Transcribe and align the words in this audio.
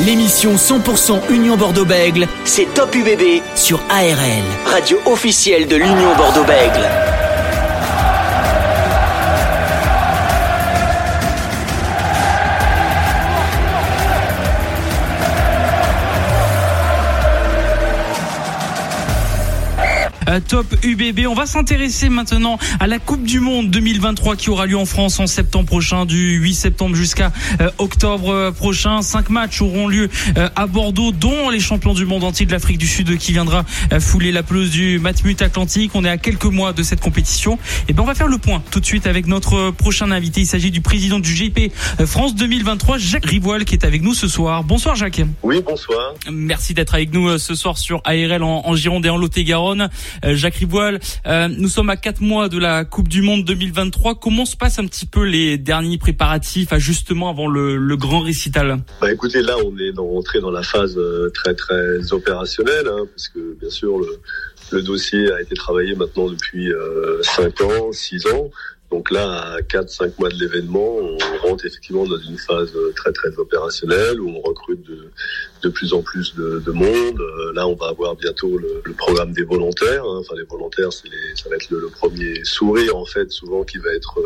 L'émission 0.00 0.56
100% 0.56 1.30
Union 1.30 1.56
Bordeaux-Bègle, 1.56 2.26
c'est 2.44 2.66
Top 2.74 2.92
UBB 2.96 3.42
sur 3.54 3.80
ARL, 3.88 4.42
radio 4.66 4.98
officielle 5.06 5.68
de 5.68 5.76
l'Union 5.76 6.16
Bordeaux-Bègle. 6.16 7.13
Top 20.40 20.66
UBB. 20.82 21.26
On 21.28 21.34
va 21.34 21.46
s'intéresser 21.46 22.08
maintenant 22.08 22.58
à 22.80 22.86
la 22.86 22.98
Coupe 22.98 23.24
du 23.24 23.40
Monde 23.40 23.70
2023 23.70 24.36
qui 24.36 24.50
aura 24.50 24.66
lieu 24.66 24.76
en 24.76 24.86
France 24.86 25.20
en 25.20 25.26
septembre 25.26 25.66
prochain, 25.66 26.06
du 26.06 26.36
8 26.36 26.54
septembre 26.54 26.96
jusqu'à 26.96 27.32
euh, 27.60 27.70
octobre 27.78 28.30
euh, 28.30 28.50
prochain. 28.50 29.02
Cinq 29.02 29.30
matchs 29.30 29.62
auront 29.62 29.88
lieu 29.88 30.08
à 30.56 30.66
Bordeaux, 30.66 31.12
dont 31.12 31.50
les 31.50 31.60
champions 31.60 31.94
du 31.94 32.06
monde 32.06 32.24
entier 32.24 32.46
de 32.46 32.52
l'Afrique 32.52 32.78
du 32.78 32.86
Sud 32.86 33.16
qui 33.18 33.32
viendra 33.32 33.64
fouler 34.00 34.32
la 34.32 34.42
pelouse 34.42 34.70
du 34.70 34.98
Matmut 34.98 35.40
Atlantique. 35.42 35.92
On 35.94 36.04
est 36.04 36.08
à 36.08 36.18
quelques 36.18 36.44
mois 36.44 36.72
de 36.72 36.82
cette 36.82 37.00
compétition. 37.00 37.58
Et 37.88 37.92
ben 37.92 38.02
on 38.02 38.06
va 38.06 38.14
faire 38.14 38.28
le 38.28 38.38
point 38.38 38.62
tout 38.70 38.80
de 38.80 38.86
suite 38.86 39.06
avec 39.06 39.26
notre 39.26 39.70
prochain 39.70 40.10
invité. 40.10 40.40
Il 40.40 40.46
s'agit 40.46 40.70
du 40.70 40.80
président 40.80 41.18
du 41.18 41.34
GP 41.34 41.72
France 42.06 42.34
2023, 42.34 42.98
Jacques 42.98 43.26
Rivoil, 43.26 43.64
qui 43.64 43.74
est 43.74 43.84
avec 43.84 44.02
nous 44.02 44.14
ce 44.14 44.28
soir. 44.28 44.64
Bonsoir 44.64 44.96
Jacques. 44.96 45.22
Oui, 45.42 45.62
bonsoir. 45.64 46.14
Merci 46.30 46.74
d'être 46.74 46.94
avec 46.94 47.12
nous 47.12 47.38
ce 47.38 47.54
soir 47.54 47.78
sur 47.78 48.00
ARL 48.04 48.42
en, 48.42 48.62
en 48.66 48.76
Gironde 48.76 49.06
et 49.06 49.10
en 49.10 49.16
Lot-et-Garonne. 49.16 49.88
Euh, 50.24 50.34
Jacques 50.34 50.54
Rivoil, 50.54 51.00
euh, 51.26 51.48
nous 51.48 51.68
sommes 51.68 51.90
à 51.90 51.96
quatre 51.96 52.20
mois 52.20 52.48
de 52.48 52.58
la 52.58 52.84
Coupe 52.84 53.08
du 53.08 53.20
Monde 53.20 53.44
2023. 53.44 54.14
Comment 54.14 54.46
se 54.46 54.56
passent 54.56 54.78
un 54.78 54.86
petit 54.86 55.06
peu 55.06 55.22
les 55.24 55.58
derniers 55.58 55.98
préparatifs, 55.98 56.74
justement 56.78 57.28
avant 57.28 57.46
le, 57.46 57.96
grand 57.96 58.20
récital? 58.20 58.78
Bah 59.00 59.12
Écoutez, 59.12 59.42
là, 59.42 59.56
on 59.64 59.76
est 59.78 59.92
rentré 59.96 60.40
dans 60.40 60.50
la 60.50 60.62
phase 60.62 60.96
euh, 60.96 61.30
très 61.34 61.54
très 61.54 62.12
opérationnelle, 62.12 62.88
hein, 62.88 63.06
parce 63.14 63.28
que 63.28 63.56
bien 63.60 63.70
sûr 63.70 63.98
le, 63.98 64.18
le, 64.72 64.82
dossier 64.82 65.30
a 65.32 65.40
été 65.40 65.54
travaillé 65.54 65.94
maintenant 65.94 66.28
depuis 66.28 66.72
cinq 67.22 67.60
ans, 67.60 67.92
six 67.92 68.26
ans. 68.26 68.50
Donc 68.94 69.10
là, 69.10 69.56
à 69.56 69.60
4-5 69.60 70.12
mois 70.20 70.28
de 70.28 70.36
l'événement, 70.36 70.98
on 70.98 71.18
rentre 71.48 71.66
effectivement 71.66 72.06
dans 72.06 72.16
une 72.16 72.38
phase 72.38 72.70
très 72.94 73.10
très 73.10 73.36
opérationnelle 73.38 74.20
où 74.20 74.28
on 74.28 74.40
recrute 74.40 74.86
de, 74.86 75.10
de 75.62 75.68
plus 75.68 75.92
en 75.92 76.00
plus 76.00 76.32
de, 76.36 76.62
de, 76.64 76.70
monde. 76.70 77.20
Euh, 77.20 77.52
là, 77.54 77.66
on 77.66 77.74
va 77.74 77.88
avoir 77.88 78.14
bientôt 78.14 78.56
le, 78.56 78.92
programme 78.96 79.32
des 79.32 79.42
volontaires. 79.42 80.04
Hein. 80.04 80.20
Enfin, 80.20 80.36
les 80.36 80.44
volontaires, 80.44 80.92
ça 80.92 81.48
va 81.50 81.56
être 81.56 81.70
le, 81.70 81.88
premier 81.88 82.44
sourire 82.44 82.96
en 82.96 83.04
fait, 83.04 83.32
souvent 83.32 83.64
qui 83.64 83.78
va 83.78 83.92
être 83.92 84.16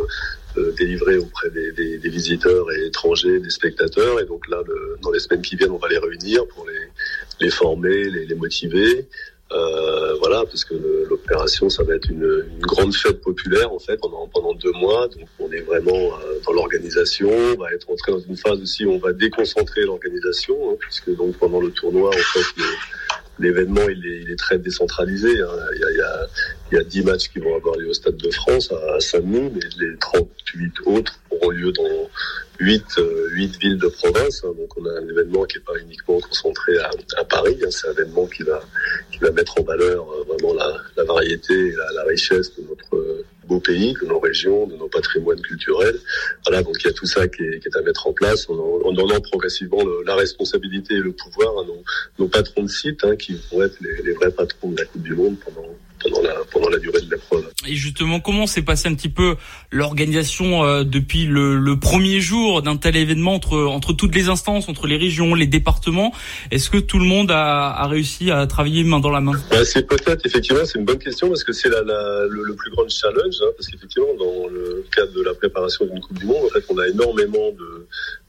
euh, 0.58 0.70
délivré 0.76 1.16
auprès 1.16 1.48
des, 1.48 1.72
des, 1.72 2.08
visiteurs 2.10 2.70
et 2.70 2.88
étrangers, 2.88 3.40
des 3.40 3.48
spectateurs. 3.48 4.20
Et 4.20 4.26
donc 4.26 4.46
là, 4.48 4.58
dans 5.00 5.10
les 5.10 5.20
semaines 5.20 5.40
qui 5.40 5.56
viennent, 5.56 5.72
on 5.72 5.78
va 5.78 5.88
les 5.88 5.96
réunir 5.96 6.46
pour 6.46 6.66
les, 6.68 7.46
les 7.46 7.50
former, 7.50 8.10
les, 8.10 8.34
motiver. 8.34 9.08
Euh, 9.50 9.97
voilà, 10.28 10.44
parce 10.44 10.64
que 10.64 10.74
l'opération, 11.08 11.70
ça 11.70 11.82
va 11.84 11.94
être 11.94 12.10
une, 12.10 12.44
grande 12.60 12.94
fête 12.94 13.20
populaire 13.22 13.72
en 13.72 13.78
fait 13.78 13.98
pendant 13.98 14.54
deux 14.54 14.72
mois. 14.72 15.08
Donc 15.08 15.28
on 15.38 15.50
est 15.50 15.60
vraiment 15.60 15.96
euh, 15.96 16.38
dans 16.44 16.52
l'organisation. 16.52 17.30
On 17.30 17.56
va 17.56 17.72
être 17.72 17.88
entré 17.88 18.12
dans 18.12 18.20
une 18.20 18.36
phase 18.36 18.60
aussi 18.60 18.84
où 18.84 18.92
on 18.92 18.98
va 18.98 19.12
déconcentrer 19.12 19.82
l'organisation, 19.82 20.54
hein, 20.70 20.76
puisque 20.78 21.14
donc 21.16 21.36
pendant 21.38 21.60
le 21.60 21.70
tournoi, 21.70 22.10
en 22.10 22.12
fait, 22.12 22.62
l'événement 23.38 23.88
il 23.88 24.30
est, 24.30 24.36
très 24.36 24.58
décentralisé. 24.58 25.40
Hein. 25.40 25.48
Il, 25.74 25.80
y 25.80 25.84
a, 25.84 25.90
il, 25.90 25.96
y 25.96 26.02
a, 26.02 26.26
il 26.72 26.74
y 26.76 26.80
a 26.80 26.84
10 26.84 27.02
matchs 27.04 27.28
qui 27.28 27.38
vont 27.38 27.56
avoir 27.56 27.76
lieu 27.76 27.88
au 27.88 27.94
Stade 27.94 28.16
de 28.16 28.30
France 28.30 28.72
à, 28.72 29.00
Saint-Denis, 29.00 29.50
mais 29.54 29.60
les 29.80 29.96
38 29.98 30.72
autres 30.86 31.18
auront 31.30 31.50
lieu 31.50 31.72
dans 31.72 32.08
huit, 32.60 32.84
euh, 32.98 33.28
huit 33.32 33.58
villes 33.60 33.78
de 33.78 33.88
province. 33.88 34.42
Hein. 34.44 34.52
donc 34.58 34.76
on 34.76 34.84
a 34.86 35.00
un 35.00 35.08
événement 35.08 35.44
qui 35.44 35.58
n'est 35.58 35.64
pas 35.64 35.78
uniquement 35.80 36.20
concentré 36.20 36.78
à, 36.78 36.90
à 37.16 37.24
Paris. 37.24 37.58
C'est 37.70 37.88
un 37.88 37.92
événement 37.92 38.26
qui 38.26 38.42
va, 38.42 38.60
qui 39.12 39.18
va 39.18 39.30
mettre 39.30 39.58
en 39.58 39.62
valeur 39.62 40.10
euh, 40.12 40.17
vraiment 40.38 40.54
la, 40.54 40.76
la 40.96 41.04
variété 41.04 41.54
et 41.54 41.72
la, 41.72 41.92
la, 41.94 42.04
richesse 42.04 42.54
de 42.56 42.62
notre 42.68 43.24
beau 43.46 43.60
pays, 43.60 43.94
de 44.00 44.06
nos 44.06 44.20
régions, 44.20 44.66
de 44.66 44.76
nos 44.76 44.88
patrimoines 44.88 45.40
culturels. 45.40 45.98
Voilà, 46.46 46.62
donc 46.62 46.76
il 46.80 46.86
y 46.86 46.90
a 46.90 46.92
tout 46.92 47.06
ça 47.06 47.26
qui 47.28 47.42
est, 47.42 47.60
qui 47.60 47.68
est 47.68 47.76
à 47.76 47.82
mettre 47.82 48.06
en 48.06 48.12
place 48.12 48.48
en, 48.48 48.54
en 48.54 48.92
donnant 48.92 49.20
progressivement 49.20 49.82
le, 49.84 50.02
la 50.04 50.14
responsabilité 50.14 50.94
et 50.94 51.00
le 51.00 51.12
pouvoir 51.12 51.58
à 51.58 51.64
nos, 51.64 51.82
nos 52.18 52.28
patrons 52.28 52.62
de 52.62 52.70
site, 52.70 53.04
hein, 53.04 53.16
qui 53.16 53.40
vont 53.50 53.62
être 53.62 53.76
les, 53.80 54.02
les 54.02 54.12
vrais 54.12 54.30
patrons 54.30 54.70
de 54.70 54.78
la 54.78 54.84
Coupe 54.84 55.02
du 55.02 55.14
Monde 55.14 55.36
pendant 55.44 55.68
pendant 56.00 56.22
la, 56.22 56.34
pendant 56.52 56.68
la 56.68 56.78
durée 56.78 57.00
de 57.00 57.10
l'épreuve. 57.10 57.44
Et 57.68 57.74
justement, 57.74 58.18
comment 58.18 58.46
s'est 58.46 58.62
passé 58.62 58.88
un 58.88 58.94
petit 58.94 59.10
peu 59.10 59.36
l'organisation 59.70 60.64
euh, 60.64 60.84
depuis 60.84 61.26
le, 61.26 61.76
premier 61.78 62.20
jour 62.20 62.62
d'un 62.62 62.76
tel 62.76 62.96
événement 62.96 63.34
entre, 63.34 63.92
toutes 63.92 64.14
les 64.14 64.28
instances, 64.28 64.68
entre 64.68 64.86
les 64.86 64.96
régions, 64.96 65.34
les 65.34 65.46
départements? 65.46 66.12
Est-ce 66.50 66.70
que 66.70 66.78
tout 66.78 66.98
le 66.98 67.04
monde 67.04 67.30
a, 67.30 67.86
réussi 67.86 68.30
à 68.30 68.46
travailler 68.46 68.84
main 68.84 69.00
dans 69.00 69.10
la 69.10 69.20
main? 69.20 69.32
Bah, 69.50 69.64
C'est 69.64 69.86
peut-être, 69.86 70.24
effectivement, 70.24 70.64
c'est 70.64 70.78
une 70.78 70.86
bonne 70.86 70.98
question 70.98 71.28
parce 71.28 71.44
que 71.44 71.52
c'est 71.52 71.68
le, 71.68 72.54
plus 72.54 72.70
grand 72.70 72.88
challenge, 72.88 73.36
hein, 73.42 73.50
parce 73.56 73.68
qu'effectivement, 73.68 74.14
dans 74.18 74.48
le 74.48 74.84
cadre 74.94 75.12
de 75.12 75.22
la 75.22 75.34
préparation 75.34 75.84
d'une 75.84 76.00
Coupe 76.00 76.18
du 76.18 76.26
Monde, 76.26 76.46
en 76.46 76.48
fait, 76.48 76.64
on 76.70 76.78
a 76.78 76.88
énormément 76.88 77.52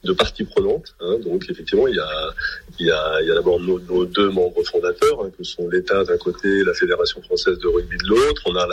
de, 0.04 0.12
parties 0.12 0.44
prenantes. 0.44 0.94
Hein, 1.00 1.16
donc, 1.24 1.46
effectivement, 1.48 1.86
il 1.88 1.94
y 1.94 2.90
a, 2.90 3.34
d'abord 3.34 3.58
nos, 3.60 3.78
deux 4.04 4.30
membres 4.30 4.62
fondateurs, 4.64 5.24
hein, 5.24 5.30
que 5.36 5.44
sont 5.44 5.68
l'État 5.68 6.04
d'un 6.04 6.18
côté, 6.18 6.62
la 6.64 6.74
Fédération 6.74 7.22
française 7.22 7.58
de 7.58 7.68
rugby 7.68 7.96
de 7.96 8.08
l'autre. 8.08 8.42
On 8.46 8.56
a 8.56 8.66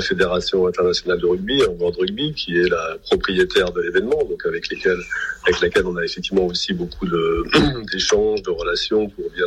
Fédération 0.00 0.66
internationale 0.66 1.18
de 1.18 1.26
rugby, 1.26 1.62
en 1.64 1.72
World 1.72 1.96
Rugby, 1.98 2.32
qui 2.34 2.56
est 2.56 2.68
la 2.68 2.96
propriétaire 3.04 3.72
de 3.72 3.80
l'événement, 3.80 4.24
donc 4.24 4.44
avec 4.46 4.68
lesquels, 4.68 5.00
avec 5.44 5.60
laquelle 5.60 5.86
on 5.86 5.96
a 5.96 6.04
effectivement 6.04 6.46
aussi 6.46 6.72
beaucoup 6.72 7.06
d'échanges, 7.92 8.42
de, 8.42 8.50
relations 8.50 9.08
pour 9.08 9.30
bien 9.30 9.46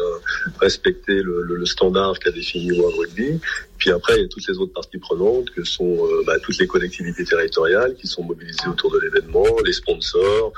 respecter 0.60 1.22
le, 1.22 1.66
standard 1.66 2.20
qu'a 2.20 2.32
défini 2.32 2.72
World 2.74 2.98
Rugby. 3.00 3.40
Puis 3.78 3.92
après, 3.92 4.18
il 4.18 4.22
y 4.24 4.26
a 4.26 4.28
toutes 4.28 4.48
les 4.48 4.58
autres 4.58 4.74
parties 4.74 4.98
prenantes 4.98 5.50
que 5.52 5.64
sont 5.64 6.06
euh, 6.06 6.24
bah, 6.26 6.40
toutes 6.40 6.58
les 6.58 6.68
collectivités 6.68 7.24
territoriales 7.24 7.96
qui 7.96 8.08
sont 8.08 8.24
mobilisées 8.24 8.68
autour 8.68 8.92
de 8.92 9.00
l'événement, 9.00 9.46
les 9.66 9.74
sponsors, 9.74 10.54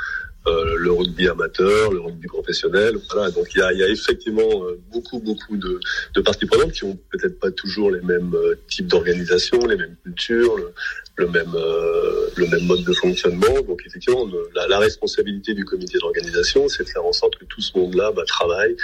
le 0.47 0.91
rugby 0.91 1.27
amateur, 1.27 1.91
le 1.91 1.99
rugby 1.99 2.27
professionnel. 2.27 2.97
Voilà, 3.11 3.31
donc 3.31 3.47
il 3.55 3.59
y 3.59 3.61
a, 3.61 3.73
y 3.73 3.83
a 3.83 3.87
effectivement 3.89 4.41
euh, 4.65 4.79
beaucoup 4.91 5.19
beaucoup 5.19 5.57
de, 5.57 5.79
de 6.13 6.21
parties 6.21 6.45
prenantes 6.45 6.71
qui 6.71 6.83
ont 6.83 6.97
peut-être 7.11 7.39
pas 7.39 7.51
toujours 7.51 7.89
les 7.91 8.01
mêmes 8.01 8.33
euh, 8.35 8.55
types 8.69 8.87
d'organisation, 8.87 9.57
les 9.65 9.75
mêmes 9.75 9.95
cultures, 10.03 10.55
le, 10.57 10.71
le 11.17 11.27
même 11.27 11.53
euh, 11.55 12.29
le 12.35 12.47
même 12.47 12.65
mode 12.65 12.83
de 12.83 12.93
fonctionnement. 12.93 13.61
Donc 13.67 13.81
effectivement, 13.85 14.29
la, 14.53 14.67
la 14.67 14.79
responsabilité 14.79 15.53
du 15.53 15.65
comité 15.65 15.97
d'organisation, 15.99 16.67
c'est 16.67 16.83
de 16.83 16.89
faire 16.89 17.05
en 17.05 17.13
sorte 17.13 17.35
que 17.37 17.45
tout 17.45 17.61
ce 17.61 17.77
monde-là 17.77 18.11
bah, 18.15 18.23
travaille 18.27 18.75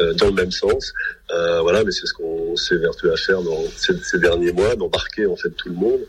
euh, 0.00 0.14
dans 0.14 0.26
le 0.26 0.34
même 0.34 0.52
sens. 0.52 0.92
Euh, 1.30 1.60
voilà, 1.60 1.84
mais 1.84 1.90
c'est 1.90 2.06
ce 2.06 2.14
qu'on 2.14 2.56
s'est 2.56 2.76
vertu 2.76 3.10
à 3.10 3.16
faire 3.16 3.42
dans 3.42 3.62
ces, 3.76 4.18
derniers 4.18 4.52
mois, 4.52 4.76
d'embarquer 4.76 5.26
en 5.26 5.36
fait 5.36 5.50
tout 5.50 5.68
le 5.68 5.74
monde 5.74 6.00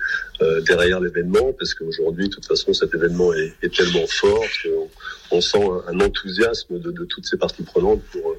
euh, 0.41 0.61
derrière 0.61 1.01
l'événement, 1.01 1.51
parce 1.57 1.73
qu'aujourd'hui, 1.73 2.29
de 2.29 2.33
toute 2.33 2.45
façon, 2.45 2.73
cet 2.73 2.93
événement 2.93 3.33
est, 3.33 3.75
tellement 3.75 4.07
fort 4.07 4.43
on 5.31 5.41
sent 5.41 5.63
un, 5.87 5.99
enthousiasme 5.99 6.79
de, 6.79 6.91
de, 6.91 7.05
toutes 7.05 7.25
ces 7.25 7.37
parties 7.37 7.63
prenantes 7.63 8.01
pour, 8.11 8.35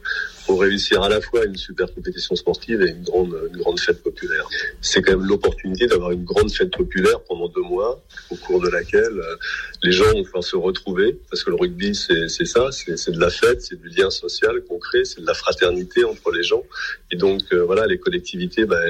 pour 0.47 0.61
réussir 0.61 1.03
à 1.03 1.09
la 1.09 1.21
fois 1.21 1.45
une 1.45 1.57
super 1.57 1.93
compétition 1.95 2.35
sportive 2.35 2.83
et 2.83 2.91
une 2.91 3.03
grande, 3.03 3.37
une 3.53 3.61
grande 3.61 3.79
fête 3.79 4.03
populaire. 4.03 4.49
C'est 4.81 5.03
quand 5.03 5.13
même 5.13 5.27
l'opportunité 5.27 5.87
d'avoir 5.87 6.11
une 6.11 6.25
grande 6.25 6.51
fête 6.51 6.71
populaire 6.77 7.21
pendant 7.29 7.49
deux 7.49 7.63
mois, 7.63 8.03
au 8.31 8.37
cours 8.37 8.61
de 8.61 8.69
laquelle 8.69 9.19
euh, 9.19 9.37
les 9.83 9.93
gens 9.93 10.11
vont 10.13 10.25
pouvoir 10.25 10.45
se 10.45 10.57
retrouver, 10.57 11.19
parce 11.31 11.45
que 11.45 11.51
le 11.51 11.57
rugby, 11.57 11.95
c'est 11.95 12.29
ça, 12.47 12.71
c'est 12.73 13.11
de 13.11 13.21
la 13.21 13.31
fête, 13.31 13.63
c'est 13.63 13.81
du 13.81 13.89
lien 13.89 14.11
social 14.11 14.61
concret, 14.69 15.05
c'est 15.05 15.21
de 15.21 15.27
la 15.27 15.35
fraternité 15.35 16.05
entre 16.05 16.33
les 16.33 16.43
gens. 16.43 16.65
Et 17.13 17.17
donc, 17.17 17.43
euh, 17.53 17.65
voilà, 17.65 17.87
les 17.87 17.99
collectivités, 17.99 18.65
bah, 18.65 18.81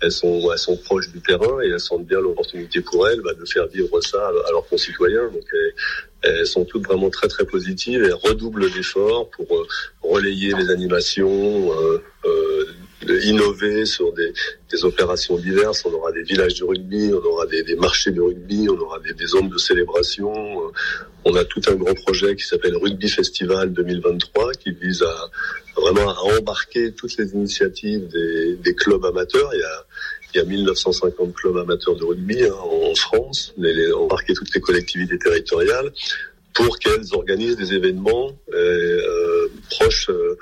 elles, 0.00 0.12
sont, 0.12 0.50
elles 0.52 0.58
sont 0.58 0.76
proches 0.76 1.10
du 1.10 1.20
terrain 1.20 1.60
et 1.62 1.68
elles 1.68 1.80
sentent 1.80 2.06
bien 2.06 2.20
l'opportunité 2.20 2.80
pour 2.80 3.08
elles 3.08 3.20
bah, 3.20 3.34
de 3.34 3.44
faire 3.44 3.66
vivre 3.68 4.00
ça 4.00 4.26
à, 4.26 4.48
à 4.48 4.50
leurs 4.50 4.66
concitoyens. 4.68 5.28
Donc, 5.32 5.46
elles, 6.26 6.46
sont 6.46 6.64
toutes 6.64 6.84
vraiment 6.84 7.10
très 7.10 7.28
très 7.28 7.44
positives 7.44 8.02
et 8.02 8.12
redoublent 8.12 8.70
d'efforts 8.70 9.30
pour 9.30 9.46
euh, 9.56 9.66
relayer 10.02 10.52
les 10.54 10.70
animations, 10.70 11.72
euh, 11.72 12.02
euh, 12.24 13.20
innover 13.24 13.86
sur 13.86 14.12
des, 14.12 14.32
des, 14.70 14.84
opérations 14.84 15.36
diverses. 15.36 15.84
On 15.84 15.92
aura 15.92 16.10
des 16.12 16.22
villages 16.22 16.54
de 16.54 16.64
rugby, 16.64 17.10
on 17.12 17.24
aura 17.24 17.46
des, 17.46 17.62
des 17.62 17.76
marchés 17.76 18.10
de 18.10 18.20
rugby, 18.20 18.68
on 18.68 18.78
aura 18.78 18.98
des, 19.00 19.12
des, 19.14 19.26
zones 19.26 19.48
de 19.48 19.58
célébration. 19.58 20.32
On 21.24 21.34
a 21.34 21.44
tout 21.44 21.60
un 21.68 21.74
grand 21.74 21.94
projet 21.94 22.34
qui 22.34 22.44
s'appelle 22.44 22.76
Rugby 22.76 23.08
Festival 23.08 23.72
2023 23.72 24.52
qui 24.54 24.72
vise 24.72 25.02
à 25.02 25.30
vraiment 25.80 26.10
à 26.10 26.38
embarquer 26.38 26.92
toutes 26.92 27.16
les 27.16 27.32
initiatives 27.32 28.08
des, 28.08 28.56
des 28.56 28.74
clubs 28.74 29.04
amateurs. 29.04 29.50
Il 29.52 29.60
y 29.60 29.62
a 29.62 29.86
il 30.34 30.38
y 30.38 30.40
a 30.40 30.44
1950 30.44 31.34
clubs 31.34 31.56
amateurs 31.56 31.96
de 31.96 32.04
rugby 32.04 32.44
hein, 32.44 32.52
en 32.52 32.94
France, 32.94 33.54
les, 33.56 33.72
les, 33.72 33.92
embarquer 33.92 34.34
toutes 34.34 34.54
les 34.54 34.60
collectivités 34.60 35.18
territoriales 35.18 35.92
pour 36.52 36.78
qu'elles 36.78 37.12
organisent 37.12 37.56
des 37.56 37.74
événements 37.74 38.32
euh, 38.52 38.56
euh, 38.56 39.48
proches 39.70 40.10
euh, 40.10 40.36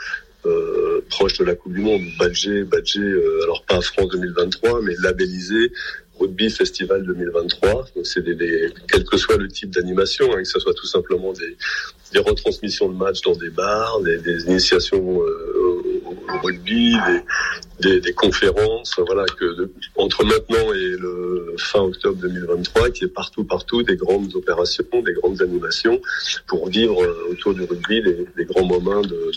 euh, 0.47 1.01
de 1.39 1.45
la 1.45 1.55
Coupe 1.55 1.73
du 1.73 1.81
Monde, 1.81 2.03
badgé, 2.19 2.65
badgé, 2.65 3.01
euh, 3.01 3.43
alors 3.45 3.65
pas 3.65 3.81
France 3.81 4.09
2023, 4.09 4.83
mais 4.83 4.95
labellisé 5.03 5.73
Rugby 6.19 6.51
Festival 6.51 7.05
2023. 7.05 7.87
Donc 7.97 8.07
c'est 8.07 8.23
des, 8.23 8.35
des, 8.35 8.73
quel 8.89 9.05
que 9.05 9.17
soit 9.17 9.37
le 9.37 9.49
type 9.49 9.71
d'animation, 9.71 10.33
hein, 10.33 10.39
que 10.39 10.49
ce 10.49 10.61
soit 10.61 10.75
tout 10.75 10.87
simplement 10.87 11.33
des, 11.33 11.57
des 12.13 12.19
retransmissions 12.21 12.89
de 12.89 12.97
matchs 12.97 13.23
dans 13.23 13.35
des 13.35 13.51
bars, 13.51 14.01
des, 14.01 14.19
des 14.19 14.45
initiations 14.45 15.23
euh, 15.23 15.94
rugby, 16.43 16.97
des, 17.81 18.13
conférences, 18.13 18.95
voilà, 19.07 19.25
que 19.39 19.71
entre 19.97 20.25
maintenant 20.25 20.73
et 20.73 20.97
le 20.99 21.55
fin 21.59 21.81
octobre 21.81 22.17
2023, 22.21 22.91
qui 22.91 23.05
est 23.05 23.09
partout, 23.09 23.45
partout 23.45 23.83
des 23.83 23.97
grandes 23.97 24.35
opérations, 24.35 24.85
des 25.05 25.13
grandes 25.13 25.43
animations 25.43 26.01
pour 26.47 26.69
vivre 26.69 27.03
euh, 27.03 27.31
autour 27.33 27.55
du 27.55 27.63
rugby 27.63 28.03
les, 28.03 28.45
grands 28.45 28.65
moments 28.65 29.03
de 29.03 29.33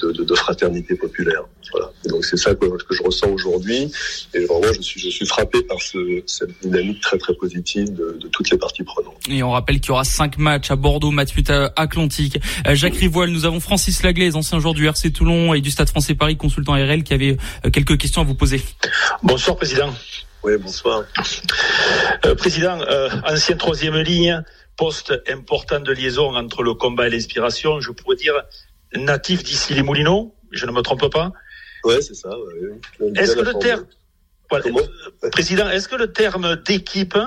de, 0.00 0.12
de, 0.12 0.24
de, 0.24 0.34
fraternité 0.34 0.94
populaire. 0.94 1.42
Voilà. 1.72 1.90
donc 2.06 2.24
c'est 2.24 2.36
ça 2.36 2.54
que, 2.54 2.66
que, 2.66 2.94
je 2.94 3.02
ressens 3.02 3.28
aujourd'hui. 3.28 3.90
Et 4.34 4.44
vraiment, 4.44 4.72
je 4.72 4.82
suis, 4.82 5.00
je 5.00 5.10
suis 5.10 5.26
frappé 5.26 5.62
par 5.62 5.80
ce, 5.80 6.22
cette 6.26 6.50
dynamique 6.62 7.00
très 7.00 7.18
très 7.18 7.34
positive 7.34 7.92
de, 7.94 8.18
de, 8.20 8.28
toutes 8.28 8.50
les 8.50 8.58
parties 8.58 8.82
prenantes. 8.82 9.16
Et 9.28 9.42
on 9.42 9.50
rappelle 9.50 9.80
qu'il 9.80 9.88
y 9.88 9.92
aura 9.92 10.04
cinq 10.04 10.38
matchs 10.38 10.70
à 10.70 10.76
Bordeaux, 10.76 11.10
Mathieu 11.10 11.42
Atlantique. 11.76 12.38
Euh, 12.66 12.74
Jacques 12.74 12.96
Rivoile, 12.96 13.30
nous 13.30 13.44
avons 13.44 13.60
Francis 13.60 14.02
Laglaise, 14.02 14.36
ancien 14.36 14.58
joueur 14.58 14.74
du 14.74 14.86
RC 14.86 15.10
Toulon 15.10 15.54
et 15.54 15.60
du 15.60 15.70
Stade 15.70 15.88
Français 15.88 16.14
Paris, 16.14 16.36
consultant 16.36 16.72
RL, 16.72 17.02
qui 17.02 17.14
avait 17.14 17.36
euh, 17.64 17.70
quelques 17.70 17.98
questions 17.98 18.22
à 18.22 18.24
vous 18.24 18.34
poser. 18.34 18.62
Bonsoir 19.22 19.56
président. 19.56 19.92
Oui, 20.44 20.58
bonsoir. 20.58 21.04
Euh, 22.26 22.34
président, 22.34 22.78
euh, 22.82 23.08
ancien 23.26 23.56
troisième 23.56 23.96
ligne, 23.96 24.42
poste 24.76 25.14
important 25.26 25.80
de 25.80 25.90
liaison 25.90 26.34
entre 26.34 26.62
le 26.62 26.74
combat 26.74 27.06
et 27.06 27.10
l'inspiration, 27.10 27.80
je 27.80 27.92
pourrais 27.92 28.16
dire 28.16 28.34
natif 28.96 29.42
d'ici 29.42 29.74
les 29.74 29.82
Moulineaux, 29.82 30.34
je 30.50 30.66
ne 30.66 30.72
me 30.72 30.82
trompe 30.82 31.10
pas. 31.10 31.32
Ouais, 31.84 32.00
c'est 32.00 32.14
ça. 32.14 32.30
Ouais. 32.30 33.10
Est-ce 33.16 33.36
que 33.36 33.40
le 33.40 33.54
terme, 33.58 33.86
voilà, 34.50 34.64
président, 35.30 35.68
est-ce 35.68 35.88
que 35.88 35.96
le 35.96 36.12
terme 36.12 36.56
d'équipe, 36.64 37.18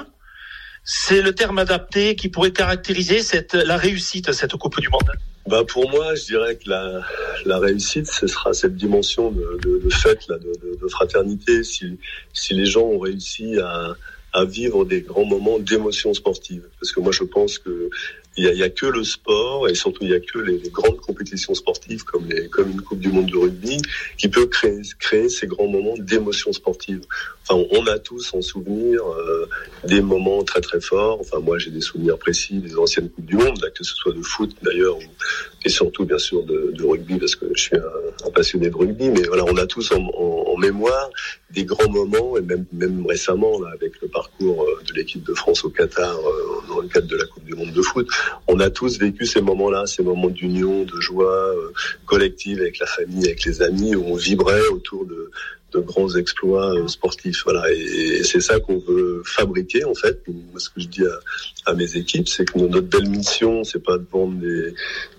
c'est 0.83 1.21
le 1.21 1.33
terme 1.33 1.59
adapté 1.59 2.15
qui 2.15 2.29
pourrait 2.29 2.51
caractériser 2.51 3.21
cette 3.21 3.53
la 3.53 3.77
réussite 3.77 4.27
de 4.27 4.31
cette 4.31 4.55
Coupe 4.55 4.79
du 4.79 4.89
Monde? 4.89 5.11
Bah 5.47 5.63
pour 5.63 5.89
moi, 5.89 6.15
je 6.15 6.25
dirais 6.25 6.55
que 6.55 6.69
la, 6.69 7.01
la 7.45 7.59
réussite, 7.59 8.07
ce 8.07 8.27
sera 8.27 8.53
cette 8.53 8.75
dimension 8.75 9.31
de, 9.31 9.59
de, 9.63 9.79
de 9.79 9.89
fête, 9.89 10.27
là, 10.27 10.37
de, 10.37 10.51
de, 10.61 10.77
de, 10.81 10.87
fraternité. 10.89 11.63
Si, 11.63 11.97
si 12.33 12.53
les 12.53 12.65
gens 12.65 12.81
ont 12.81 12.99
réussi 12.99 13.57
à, 13.59 13.95
à 14.33 14.43
vivre 14.43 14.83
des 14.85 15.01
grands 15.01 15.25
moments 15.25 15.57
d'émotion 15.59 16.13
sportive, 16.13 16.63
parce 16.79 16.91
que 16.91 16.99
moi 16.99 17.11
je 17.13 17.23
pense 17.23 17.59
que 17.59 17.89
il 18.37 18.43
y 18.43 18.61
a, 18.61 18.65
a, 18.65 18.69
que 18.69 18.85
le 18.85 19.03
sport 19.03 19.67
et 19.67 19.75
surtout 19.75 20.03
il 20.03 20.11
y 20.11 20.13
a 20.13 20.19
que 20.19 20.37
les, 20.39 20.57
les, 20.59 20.69
grandes 20.69 20.97
compétitions 20.97 21.55
sportives 21.55 22.03
comme 22.03 22.27
les 22.27 22.47
comme 22.49 22.69
une 22.69 22.81
Coupe 22.81 22.99
du 22.99 23.09
Monde 23.09 23.25
de 23.31 23.37
rugby 23.37 23.77
qui 24.17 24.29
peut 24.29 24.45
créer 24.45 24.81
créer 24.99 25.27
ces 25.29 25.47
grands 25.47 25.67
moments 25.67 25.97
d'émotion 25.97 26.53
sportive. 26.53 27.01
Enfin, 27.49 27.63
on 27.71 27.87
a 27.87 27.97
tous 27.97 28.33
en 28.33 28.41
souvenir 28.41 29.01
euh, 29.07 29.47
des 29.85 30.01
moments 30.01 30.43
très 30.43 30.61
très 30.61 30.81
forts. 30.81 31.19
Enfin, 31.21 31.39
moi 31.39 31.57
j'ai 31.57 31.71
des 31.71 31.81
souvenirs 31.81 32.17
précis 32.17 32.59
des 32.59 32.77
anciennes 32.77 33.09
Coupes 33.09 33.25
du 33.25 33.37
Monde, 33.37 33.59
là, 33.61 33.69
que 33.71 33.83
ce 33.83 33.95
soit 33.95 34.13
de 34.13 34.21
foot 34.21 34.55
d'ailleurs 34.61 34.97
et 35.65 35.69
surtout 35.69 36.05
bien 36.05 36.17
sûr 36.19 36.43
de, 36.43 36.71
de, 36.73 36.83
rugby 36.85 37.17
parce 37.17 37.35
que 37.35 37.45
je 37.55 37.61
suis 37.61 37.75
un, 37.75 38.27
un, 38.27 38.31
passionné 38.31 38.69
de 38.69 38.75
rugby. 38.75 39.09
Mais 39.09 39.23
voilà, 39.23 39.43
on 39.45 39.57
a 39.57 39.65
tous 39.65 39.91
en, 39.91 40.01
en, 40.01 40.53
en 40.53 40.57
mémoire 40.57 41.09
des 41.49 41.65
grands 41.65 41.89
moments 41.89 42.37
et 42.37 42.41
même 42.41 42.65
même 42.73 43.05
récemment 43.05 43.59
là 43.61 43.69
avec 43.73 43.99
le 44.01 44.07
parcours 44.07 44.63
euh, 44.63 44.81
de 44.87 44.93
l'équipe 44.93 45.23
de 45.23 45.33
France 45.33 45.63
au 45.63 45.69
Qatar 45.69 46.15
euh, 46.15 46.61
dans 46.67 46.79
le 46.81 46.87
cadre 46.87 47.07
de 47.07 47.15
la 47.15 47.25
Coupe 47.25 47.43
du 47.45 47.55
Monde 47.55 47.71
de 47.71 47.81
foot 47.81 48.07
on 48.47 48.59
a 48.59 48.69
tous 48.69 48.99
vécu 48.99 49.25
ces 49.25 49.41
moments-là, 49.41 49.85
ces 49.85 50.03
moments 50.03 50.29
d'union, 50.29 50.83
de 50.83 50.99
joie 50.99 51.53
euh, 51.53 51.71
collective 52.05 52.59
avec 52.59 52.79
la 52.79 52.85
famille, 52.85 53.25
avec 53.25 53.43
les 53.45 53.61
amis, 53.61 53.95
où 53.95 54.05
on 54.05 54.15
vibrait 54.15 54.67
autour 54.71 55.05
de, 55.05 55.31
de 55.73 55.79
grands 55.79 56.15
exploits 56.15 56.73
euh, 56.75 56.87
sportifs. 56.87 57.43
Voilà, 57.43 57.71
et, 57.71 58.23
c'est 58.23 58.39
ça 58.39 58.59
qu'on 58.59 58.79
veut 58.79 59.21
fabriquer 59.25 59.83
en 59.83 59.93
fait. 59.93 60.21
Moi, 60.27 60.59
ce 60.59 60.69
que 60.69 60.79
je 60.79 60.87
dis 60.87 61.03
à, 61.65 61.73
mes 61.73 61.97
équipes, 61.97 62.29
c'est 62.29 62.45
que 62.45 62.59
notre 62.59 62.87
belle 62.87 63.09
mission, 63.09 63.63
c'est 63.63 63.83
pas 63.83 63.97
de 63.97 64.05
vendre 64.09 64.39
des, 64.39 64.73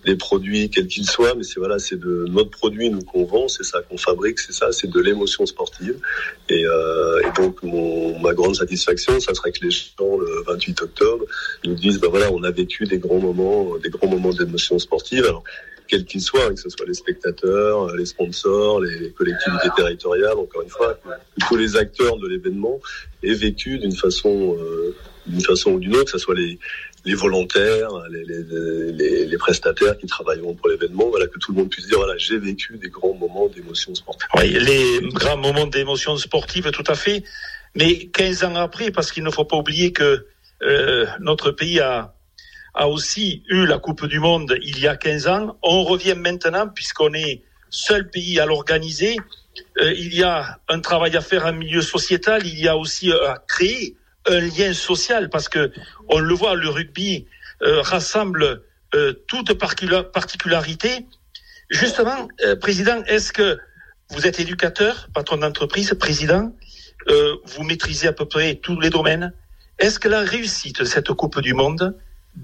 des 0.07 0.17
produits 0.17 0.71
quels 0.71 0.87
qu'ils 0.87 1.09
soient, 1.09 1.35
mais 1.35 1.43
c'est 1.43 1.59
voilà, 1.59 1.79
c'est 1.79 1.97
de 1.97 2.25
notre 2.29 2.51
produit 2.51 2.89
nous 2.91 3.03
qu'on 3.03 3.25
vend, 3.25 3.49
c'est 3.49 3.65
ça 3.65 3.83
qu'on 3.83 3.99
fabrique, 3.99 4.39
c'est 4.39 4.53
ça, 4.53 4.73
c'est 4.73 4.91
de 4.91 5.01
l'émotion 5.01 5.45
sportive. 5.45 6.01
Et, 6.49 6.65
euh, 6.65 7.21
et 7.21 7.41
donc 7.41 7.63
mon, 7.63 8.19
ma 8.19 8.33
grande 8.33 8.57
satisfaction, 8.57 9.21
ça 9.21 9.35
serait 9.35 9.53
que 9.53 9.65
les 9.65 9.71
gens 9.71 10.17
le 10.17 10.43
28 10.47 10.83
octobre 10.83 11.25
nous 11.65 11.75
disent, 11.75 12.01
ben 12.01 12.09
voilà, 12.09 12.33
on 12.33 12.43
a 12.43 12.51
vécu 12.51 12.85
des 12.85 12.99
grands 12.99 13.21
moments, 13.21 13.77
des 13.79 13.91
grands 13.91 14.09
moments 14.09 14.33
d'émotion 14.33 14.79
sportive. 14.79 15.31
Quels 15.89 16.05
qu'ils 16.05 16.21
soient, 16.21 16.47
hein, 16.47 16.55
que 16.55 16.61
ce 16.61 16.69
soit 16.69 16.87
les 16.87 16.95
spectateurs, 16.95 17.95
les 17.97 18.07
sponsors, 18.07 18.81
les 18.81 19.11
collectivités 19.13 19.69
territoriales, 19.77 20.39
encore 20.39 20.63
une 20.63 20.69
fois, 20.69 20.99
tous 21.49 21.57
les 21.57 21.77
acteurs 21.77 22.19
de 22.19 22.29
l'événement 22.29 22.79
aient 23.23 23.35
vécu 23.35 23.79
d'une 23.79 23.97
façon, 23.97 24.57
euh, 24.61 24.95
d'une 25.27 25.41
façon 25.41 25.73
ou 25.73 25.81
d'une 25.81 25.97
autre, 25.97 26.05
que 26.05 26.11
ce 26.13 26.19
soit 26.19 26.35
les, 26.35 26.59
les 27.05 27.15
volontaires, 27.15 27.89
les, 28.11 28.25
les, 28.25 28.93
les, 28.93 29.27
les, 29.27 29.39
prestataires 29.39 29.97
qui 29.97 30.07
travailleront 30.07 30.55
pour 30.55 30.69
l'événement, 30.69 31.09
voilà, 31.09 31.27
que 31.27 31.39
tout 31.39 31.53
le 31.53 31.59
monde 31.59 31.71
puisse 31.71 31.87
dire, 31.87 31.99
voilà, 31.99 32.17
j'ai 32.19 32.39
vécu 32.39 32.77
des 32.77 32.91
grands 32.91 33.15
moments 33.15 33.49
d'émotion 33.49 33.95
sportive. 33.95 34.29
Oui, 34.37 34.51
les 34.51 35.01
grands 35.13 35.39
moments 35.39 35.67
d'émotion 35.67 36.17
sportive, 36.17 36.71
tout 36.71 36.85
à 36.87 36.95
fait. 36.95 37.25
Mais 37.75 38.07
15 38.09 38.45
ans 38.45 38.57
après, 38.57 38.91
parce 38.91 39.11
qu'il 39.11 39.25
ne 39.25 39.31
faut 39.31 39.45
pas 39.45 39.57
oublier 39.57 39.93
que 39.93 40.27
euh, 40.63 41.07
notre 41.21 41.51
pays 41.51 41.81
a 41.81 42.15
a 42.79 42.87
aussi 42.89 43.43
eu 43.49 43.67
la 43.67 43.79
Coupe 43.79 44.07
du 44.07 44.21
Monde 44.21 44.57
il 44.63 44.79
y 44.79 44.87
a 44.87 44.97
15 44.97 45.27
ans. 45.27 45.59
On 45.63 45.83
revient 45.83 46.15
maintenant, 46.17 46.69
puisqu'on 46.69 47.13
est 47.13 47.43
seul 47.71 48.09
pays 48.09 48.39
à 48.39 48.47
l'organiser. 48.47 49.17
Euh, 49.81 49.93
il 49.95 50.15
y 50.15 50.23
a 50.23 50.61
un 50.69 50.79
travail 50.79 51.17
à 51.17 51.21
faire 51.21 51.45
en 51.45 51.53
milieu 51.53 51.83
sociétal. 51.83 52.47
Il 52.47 52.59
y 52.59 52.69
a 52.69 52.77
aussi 52.77 53.11
euh, 53.11 53.33
à 53.33 53.39
créer 53.49 53.97
un 54.27 54.41
lien 54.41 54.73
social, 54.73 55.29
parce 55.29 55.49
que 55.49 55.73
on 56.09 56.21
le 56.21 56.35
voit, 56.35 56.55
le 56.55 56.69
rugby 56.69 57.27
euh, 57.63 57.83
rassemble 57.83 58.63
euh, 58.95 59.13
toute 59.27 59.55
particularité. 59.55 61.05
Justement, 61.71 62.29
président, 62.61 63.03
est-ce 63.09 63.33
que 63.33 63.59
vous 64.11 64.27
êtes 64.27 64.41
éducateur, 64.41 65.09
patron 65.13 65.37
d'entreprise, 65.37 65.93
président, 66.01 66.51
vous 67.45 67.63
maîtrisez 67.63 68.09
à 68.09 68.13
peu 68.15 68.25
près 68.25 68.55
tous 68.55 68.81
les 68.81 68.89
domaines? 68.89 69.35
Est-ce 69.79 69.99
que 69.99 70.09
la 70.09 70.21
réussite 70.21 70.81
de 70.81 70.85
cette 70.87 71.13
Coupe 71.13 71.41
du 71.41 71.53
Monde 71.53 71.95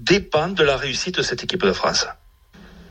dépend 0.03 0.49
de 0.49 0.63
la 0.63 0.77
réussite 0.77 1.17
de 1.17 1.23
cette 1.23 1.43
équipe 1.43 1.65
de 1.65 1.73
France 1.73 2.05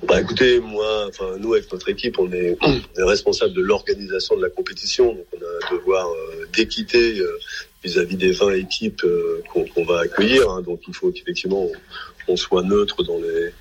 bah 0.06 0.20
écoutez, 0.20 0.60
moi, 0.60 1.06
enfin 1.08 1.36
nous 1.38 1.54
avec 1.54 1.72
notre 1.72 1.88
équipe, 1.88 2.18
on 2.18 2.30
est, 2.30 2.56
on 2.62 2.72
est 2.72 3.04
responsable 3.04 3.54
de 3.54 3.62
l'organisation 3.62 4.36
de 4.36 4.42
la 4.42 4.50
compétition, 4.50 5.14
donc 5.14 5.26
on 5.32 5.38
a 5.38 5.48
un 5.48 5.76
devoir 5.78 6.08
euh, 6.08 6.46
d'équité 6.54 7.20
euh, 7.20 7.38
vis-à-vis 7.82 8.16
des 8.16 8.32
20 8.32 8.52
équipes 8.52 9.02
euh, 9.04 9.42
qu'on 9.50 9.64
qu 9.64 9.84
va 9.84 10.00
accueillir. 10.00 10.50
Hein, 10.50 10.62
donc 10.62 10.80
il 10.88 10.94
faut 10.94 11.10
qu'effectivement 11.10 11.62
on, 11.62 12.32
on, 12.32 12.36
soit 12.36 12.62
neutre 12.62 13.02
dans 13.02 13.18
les, 13.18 13.52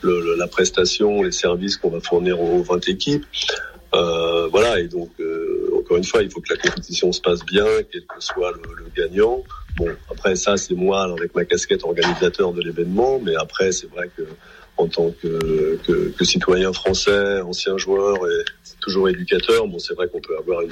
le, 0.00 0.20
le, 0.20 0.34
la 0.34 0.48
prestation, 0.48 1.22
les 1.22 1.32
services 1.32 1.76
qu'on 1.76 1.90
va 1.90 2.00
fournir 2.00 2.40
aux 2.40 2.62
20 2.62 2.88
équipes. 2.88 3.26
Euh, 3.94 4.48
voilà, 4.48 4.80
et 4.80 4.88
donc 4.88 5.10
encore 5.78 5.96
une 5.96 6.04
fois, 6.04 6.22
il 6.22 6.30
faut 6.30 6.40
que 6.40 6.52
la 6.52 6.60
compétition 6.60 7.12
se 7.12 7.20
passe 7.20 7.44
bien, 7.44 7.66
quel 7.92 8.04
que 8.04 8.20
soit 8.20 8.50
le, 8.52 8.74
le 8.74 8.86
gagnant. 8.96 9.44
Bon, 9.76 9.88
après 10.10 10.36
ça, 10.36 10.56
c'est 10.56 10.74
moi 10.74 11.02
avec 11.02 11.34
ma 11.34 11.44
casquette 11.44 11.82
organisateur 11.84 12.52
de 12.52 12.62
l'événement, 12.62 13.18
mais 13.20 13.34
après, 13.34 13.72
c'est 13.72 13.90
vrai 13.90 14.08
que 14.16 14.22
en 14.76 14.88
tant 14.88 15.10
que, 15.10 15.78
que, 15.86 16.10
que, 16.10 16.24
citoyen 16.24 16.72
français, 16.72 17.40
ancien 17.42 17.76
joueur 17.78 18.16
et 18.28 18.44
toujours 18.80 19.08
éducateur, 19.08 19.68
bon, 19.68 19.78
c'est 19.78 19.94
vrai 19.94 20.08
qu'on 20.08 20.20
peut 20.20 20.36
avoir 20.36 20.62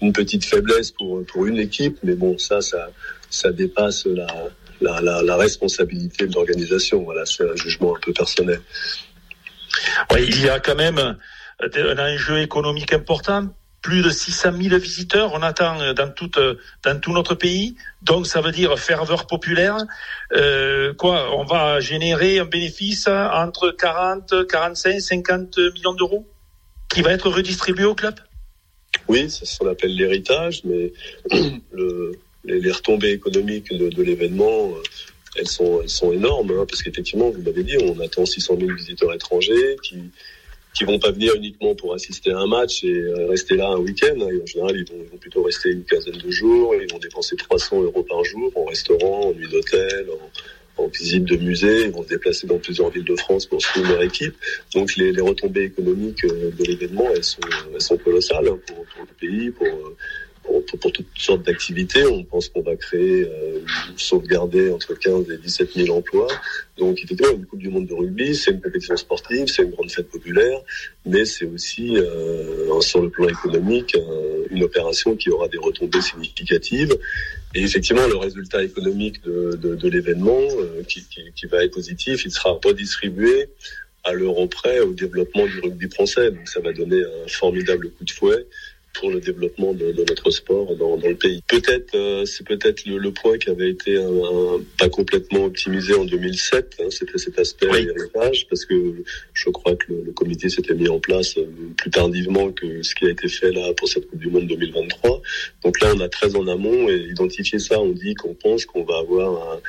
une, 0.00 0.12
petite 0.12 0.44
faiblesse 0.44 0.92
pour, 0.92 1.24
pour 1.26 1.46
une 1.46 1.58
équipe, 1.58 1.98
mais 2.02 2.14
bon, 2.14 2.38
ça, 2.38 2.62
ça, 2.62 2.88
ça 3.28 3.52
dépasse 3.52 4.06
la, 4.06 4.26
la, 4.80 5.22
la, 5.22 5.36
responsabilité 5.36 6.26
de 6.26 6.34
l'organisation. 6.34 7.02
Voilà, 7.02 7.26
c'est 7.26 7.48
un 7.48 7.56
jugement 7.56 7.96
un 7.96 8.00
peu 8.00 8.12
personnel. 8.12 8.60
Oui, 10.12 10.24
il 10.26 10.42
y 10.42 10.48
a 10.48 10.58
quand 10.58 10.76
même 10.76 11.16
un 11.60 11.98
enjeu 11.98 12.40
économique 12.40 12.94
important 12.94 13.48
plus 13.82 14.02
de 14.02 14.10
600 14.10 14.52
000 14.60 14.78
visiteurs, 14.78 15.32
on 15.32 15.42
attend 15.42 15.94
dans, 15.94 16.10
toute, 16.10 16.38
dans 16.84 17.00
tout 17.00 17.12
notre 17.12 17.34
pays. 17.34 17.76
Donc 18.02 18.26
ça 18.26 18.40
veut 18.40 18.52
dire 18.52 18.78
ferveur 18.78 19.26
populaire. 19.26 19.76
Euh, 20.32 20.92
quoi 20.94 21.36
On 21.36 21.44
va 21.44 21.80
générer 21.80 22.38
un 22.38 22.44
bénéfice 22.44 23.08
entre 23.08 23.70
40, 23.70 24.46
45, 24.46 25.00
50 25.00 25.58
millions 25.74 25.94
d'euros 25.94 26.26
qui 26.92 27.02
va 27.02 27.12
être 27.12 27.30
redistribué 27.30 27.84
au 27.84 27.94
club? 27.94 28.14
Oui, 29.08 29.30
c'est 29.30 29.46
ce 29.46 29.58
qu'on 29.58 29.68
appelle 29.68 29.94
l'héritage, 29.94 30.62
mais 30.64 30.92
le, 31.72 32.12
les, 32.44 32.70
retombées 32.70 33.12
économiques 33.12 33.72
de, 33.72 33.88
de 33.88 34.02
l'événement, 34.02 34.72
elles 35.36 35.48
sont, 35.48 35.80
elles 35.82 35.88
sont 35.88 36.12
énormes, 36.12 36.50
hein, 36.50 36.66
parce 36.68 36.82
qu'effectivement, 36.82 37.30
vous 37.30 37.42
l'avez 37.42 37.62
dit, 37.62 37.76
on 37.82 37.98
attend 38.00 38.26
600 38.26 38.56
000 38.58 38.74
visiteurs 38.74 39.12
étrangers 39.14 39.76
qui 39.82 40.10
qui 40.74 40.84
vont 40.84 40.98
pas 40.98 41.10
venir 41.10 41.34
uniquement 41.34 41.74
pour 41.74 41.94
assister 41.94 42.30
à 42.30 42.38
un 42.38 42.46
match 42.46 42.84
et 42.84 43.02
rester 43.28 43.56
là 43.56 43.68
un 43.70 43.78
week-end. 43.78 44.16
En 44.20 44.46
général, 44.46 44.76
ils 44.76 44.84
vont, 44.88 45.02
ils 45.04 45.10
vont, 45.10 45.18
plutôt 45.18 45.42
rester 45.42 45.70
une 45.70 45.84
quinzaine 45.84 46.18
de 46.18 46.30
jours. 46.30 46.74
Ils 46.74 46.90
vont 46.92 46.98
dépenser 46.98 47.36
300 47.36 47.82
euros 47.82 48.02
par 48.02 48.24
jour 48.24 48.52
en 48.54 48.64
restaurant, 48.64 49.28
en 49.28 49.32
nuit 49.32 49.48
d'hôtel, 49.48 50.06
en, 50.78 50.84
en, 50.84 50.86
visite 50.86 51.24
de 51.24 51.36
musée. 51.36 51.86
Ils 51.86 51.90
vont 51.90 52.04
se 52.04 52.08
déplacer 52.08 52.46
dans 52.46 52.58
plusieurs 52.58 52.90
villes 52.90 53.04
de 53.04 53.16
France 53.16 53.46
pour 53.46 53.60
suivre 53.60 53.90
leur 53.90 54.02
équipe. 54.02 54.34
Donc 54.74 54.94
les, 54.96 55.12
les 55.12 55.20
retombées 55.20 55.64
économiques 55.64 56.24
de 56.24 56.64
l'événement, 56.64 57.08
elles 57.14 57.24
sont, 57.24 57.40
elles 57.74 57.82
sont 57.82 57.98
colossales 57.98 58.44
pour, 58.44 58.84
pour, 58.84 59.02
le 59.02 59.14
pays, 59.18 59.50
pour, 59.50 59.66
pour, 60.42 60.92
toutes 60.92 61.06
sortes 61.16 61.42
d'activités. 61.42 62.06
On 62.06 62.24
pense 62.24 62.48
qu'on 62.48 62.62
va 62.62 62.76
créer, 62.76 63.22
euh, 63.24 63.60
sauvegarder 63.96 64.70
entre 64.70 64.94
15 64.94 65.30
et 65.30 65.38
17 65.38 65.74
000 65.74 65.96
emplois. 65.96 66.28
Donc 66.78 66.98
effectivement, 66.98 67.32
une 67.32 67.46
Coupe 67.46 67.58
du 67.58 67.68
Monde 67.68 67.86
de 67.86 67.94
rugby, 67.94 68.34
c'est 68.34 68.52
une 68.52 68.60
compétition 68.60 68.96
sportive, 68.96 69.46
c'est 69.48 69.62
une 69.62 69.70
grande 69.70 69.90
fête 69.90 70.08
populaire, 70.08 70.58
mais 71.04 71.24
c'est 71.24 71.44
aussi 71.44 71.96
euh, 71.96 72.80
sur 72.80 73.02
le 73.02 73.10
plan 73.10 73.28
économique 73.28 73.96
une 74.50 74.64
opération 74.64 75.16
qui 75.16 75.30
aura 75.30 75.48
des 75.48 75.58
retombées 75.58 76.00
significatives. 76.00 76.96
Et 77.54 77.62
effectivement, 77.62 78.06
le 78.06 78.16
résultat 78.16 78.62
économique 78.62 79.22
de, 79.24 79.56
de, 79.60 79.74
de 79.74 79.88
l'événement, 79.88 80.38
euh, 80.40 80.82
qui, 80.88 81.04
qui, 81.04 81.22
qui, 81.34 81.46
va 81.46 81.64
être 81.64 81.74
positif, 81.74 82.24
il 82.24 82.30
sera 82.30 82.58
redistribué 82.64 83.48
à 84.04 84.12
l'euro 84.12 84.46
près 84.46 84.80
au 84.80 84.92
développement 84.92 85.46
du 85.46 85.60
rugby 85.60 85.90
français. 85.90 86.30
Donc 86.30 86.48
ça 86.48 86.60
va 86.60 86.72
donner 86.72 87.02
un 87.02 87.28
formidable 87.28 87.90
coup 87.90 88.04
de 88.04 88.10
fouet 88.10 88.46
pour 89.00 89.10
le 89.10 89.20
développement 89.20 89.72
de, 89.72 89.92
de 89.92 90.04
notre 90.06 90.30
sport 90.30 90.76
dans, 90.76 90.96
dans, 90.98 91.08
le 91.08 91.14
pays. 91.14 91.42
Peut-être, 91.48 91.94
euh, 91.94 92.24
c'est 92.26 92.46
peut-être 92.46 92.84
le, 92.84 92.98
le, 92.98 93.10
point 93.10 93.38
qui 93.38 93.48
avait 93.48 93.70
été 93.70 93.96
un, 93.96 94.60
pas 94.78 94.90
complètement 94.90 95.44
optimisé 95.46 95.94
en 95.94 96.04
2007. 96.04 96.76
Hein, 96.78 96.84
C'était 96.90 97.18
cet 97.18 97.38
aspect 97.38 97.68
oui. 97.70 97.88
héritage, 97.88 98.46
parce 98.48 98.66
que 98.66 99.02
je 99.32 99.50
crois 99.50 99.74
que 99.74 99.92
le, 99.92 100.02
le 100.04 100.12
comité 100.12 100.48
s'était 100.50 100.74
mis 100.74 100.88
en 100.88 101.00
place 101.00 101.38
euh, 101.38 101.46
plus 101.78 101.90
tardivement 101.90 102.52
que 102.52 102.82
ce 102.82 102.94
qui 102.94 103.06
a 103.06 103.10
été 103.10 103.28
fait 103.28 103.50
là 103.50 103.72
pour 103.74 103.88
cette 103.88 104.06
Coupe 104.08 104.20
du 104.20 104.28
Monde 104.28 104.46
2023. 104.46 105.22
Donc 105.64 105.80
là, 105.80 105.92
on 105.96 106.00
a 106.00 106.08
très 106.08 106.36
en 106.36 106.46
amont 106.46 106.88
et 106.88 106.96
identifié 107.10 107.58
ça, 107.58 107.80
on 107.80 107.92
dit 107.92 108.14
qu'on 108.14 108.34
pense 108.34 108.66
qu'on 108.66 108.84
va 108.84 108.98
avoir 108.98 109.54
un, 109.54 109.60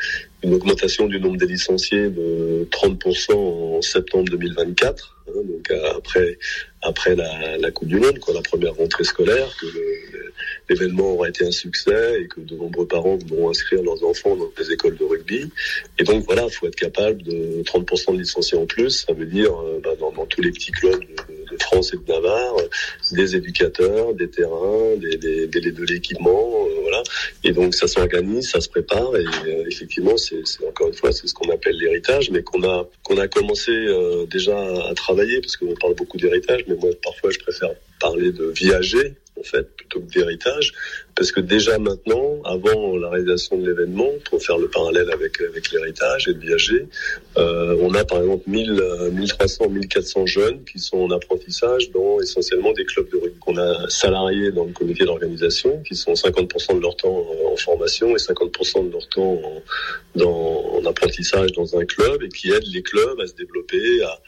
une 0.43 0.53
augmentation 0.53 1.07
du 1.07 1.19
nombre 1.19 1.37
des 1.37 1.47
licenciés 1.47 2.09
de 2.09 2.67
30% 2.71 3.33
en 3.33 3.81
septembre 3.81 4.29
2024. 4.29 5.17
Hein, 5.27 5.31
donc 5.35 5.71
après 5.95 6.37
après 6.81 7.15
la, 7.15 7.57
la, 7.57 7.71
Coupe 7.71 7.87
du 7.87 7.99
Monde, 7.99 8.17
quoi, 8.19 8.33
la 8.33 8.41
première 8.41 8.73
rentrée 8.73 9.03
scolaire, 9.03 9.55
que 9.59 9.67
l'événement 10.69 11.13
aura 11.13 11.29
été 11.29 11.45
un 11.45 11.51
succès 11.51 12.21
et 12.21 12.27
que 12.27 12.41
de 12.41 12.55
nombreux 12.55 12.87
parents 12.87 13.17
voudront 13.17 13.49
inscrire 13.49 13.83
leurs 13.83 14.03
enfants 14.03 14.35
dans 14.35 14.51
des 14.57 14.71
écoles 14.71 14.97
de 14.97 15.03
rugby. 15.03 15.49
Et 15.99 16.03
donc 16.03 16.25
voilà, 16.25 16.45
il 16.45 16.51
faut 16.51 16.67
être 16.67 16.75
capable 16.75 17.21
de 17.23 17.61
30% 17.63 18.13
de 18.13 18.19
licenciés 18.19 18.57
en 18.57 18.65
plus. 18.65 19.05
Ça 19.05 19.13
veut 19.13 19.25
dire 19.25 19.53
euh, 19.61 19.79
bah, 19.83 19.91
dans, 19.99 20.11
dans, 20.11 20.25
tous 20.25 20.41
les 20.41 20.51
petits 20.51 20.71
clubs 20.71 21.03
France 21.59 21.93
et 21.93 21.97
de 21.97 22.11
Navarre, 22.11 22.55
des 23.11 23.35
éducateurs, 23.35 24.13
des 24.13 24.29
terrains, 24.29 24.95
des, 24.97 25.17
des, 25.17 25.47
des 25.47 25.71
de 25.71 25.83
l'équipement, 25.85 26.67
euh, 26.67 26.81
voilà. 26.81 27.03
Et 27.43 27.51
donc 27.51 27.73
ça 27.73 27.87
s'organise, 27.87 28.49
ça 28.49 28.61
se 28.61 28.69
prépare 28.69 29.15
et 29.15 29.25
euh, 29.47 29.65
effectivement, 29.67 30.17
c'est 30.17 30.43
encore 30.67 30.87
une 30.87 30.93
fois, 30.93 31.11
c'est 31.11 31.27
ce 31.27 31.33
qu'on 31.33 31.49
appelle 31.49 31.77
l'héritage, 31.77 32.29
mais 32.31 32.43
qu'on 32.43 32.63
a 32.63 32.87
qu'on 33.03 33.17
a 33.17 33.27
commencé 33.27 33.71
euh, 33.71 34.25
déjà 34.25 34.57
à 34.89 34.93
travailler 34.93 35.41
parce 35.41 35.57
qu'on 35.57 35.73
parle 35.75 35.95
beaucoup 35.95 36.17
d'héritage 36.17 36.63
mais 36.67 36.75
moi 36.75 36.89
parfois 37.03 37.31
je 37.31 37.39
préfère 37.39 37.71
parler 37.99 38.31
de 38.31 38.45
viager 38.45 39.15
en 39.41 39.43
fait 39.43 39.67
plutôt 39.75 39.99
que 39.99 40.11
d'héritage 40.13 40.73
parce 41.15 41.31
que 41.31 41.41
déjà 41.41 41.77
maintenant 41.77 42.41
avant 42.45 42.97
la 42.97 43.09
réalisation 43.09 43.57
de 43.57 43.67
l'événement 43.67 44.11
pour 44.29 44.41
faire 44.41 44.57
le 44.57 44.69
parallèle 44.69 45.09
avec 45.11 45.41
avec 45.41 45.71
l'héritage 45.71 46.27
et 46.27 46.33
le 46.33 46.39
viager 46.39 46.87
euh, 47.37 47.75
on 47.81 47.93
a 47.95 48.05
par 48.05 48.19
exemple 48.19 48.43
1000 48.47 48.81
1300 49.11 49.69
1400 49.69 50.25
jeunes 50.25 50.63
qui 50.63 50.79
sont 50.79 50.97
en 50.97 51.11
apprentissage 51.11 51.91
dans 51.91 52.19
essentiellement 52.21 52.73
des 52.73 52.85
clubs 52.85 53.09
de 53.09 53.17
rugby. 53.17 53.39
Qu'on 53.39 53.57
a 53.57 53.89
salariés 53.89 54.51
dans 54.51 54.65
le 54.65 54.73
comité 54.73 55.05
d'organisation 55.05 55.81
qui 55.83 55.95
sont 55.95 56.13
50% 56.13 56.77
de 56.77 56.81
leur 56.81 56.95
temps 56.95 57.25
en 57.51 57.55
formation 57.55 58.09
et 58.15 58.19
50% 58.19 58.87
de 58.87 58.91
leur 58.91 59.07
temps 59.09 59.41
en, 60.19 60.79
en 60.79 60.85
apprentissage 60.85 61.51
dans 61.53 61.77
un 61.77 61.85
club 61.85 62.23
et 62.23 62.29
qui 62.29 62.51
aident 62.51 62.71
les 62.73 62.83
clubs 62.83 63.19
à 63.19 63.27
se 63.27 63.33
développer 63.33 64.03
à 64.03 64.19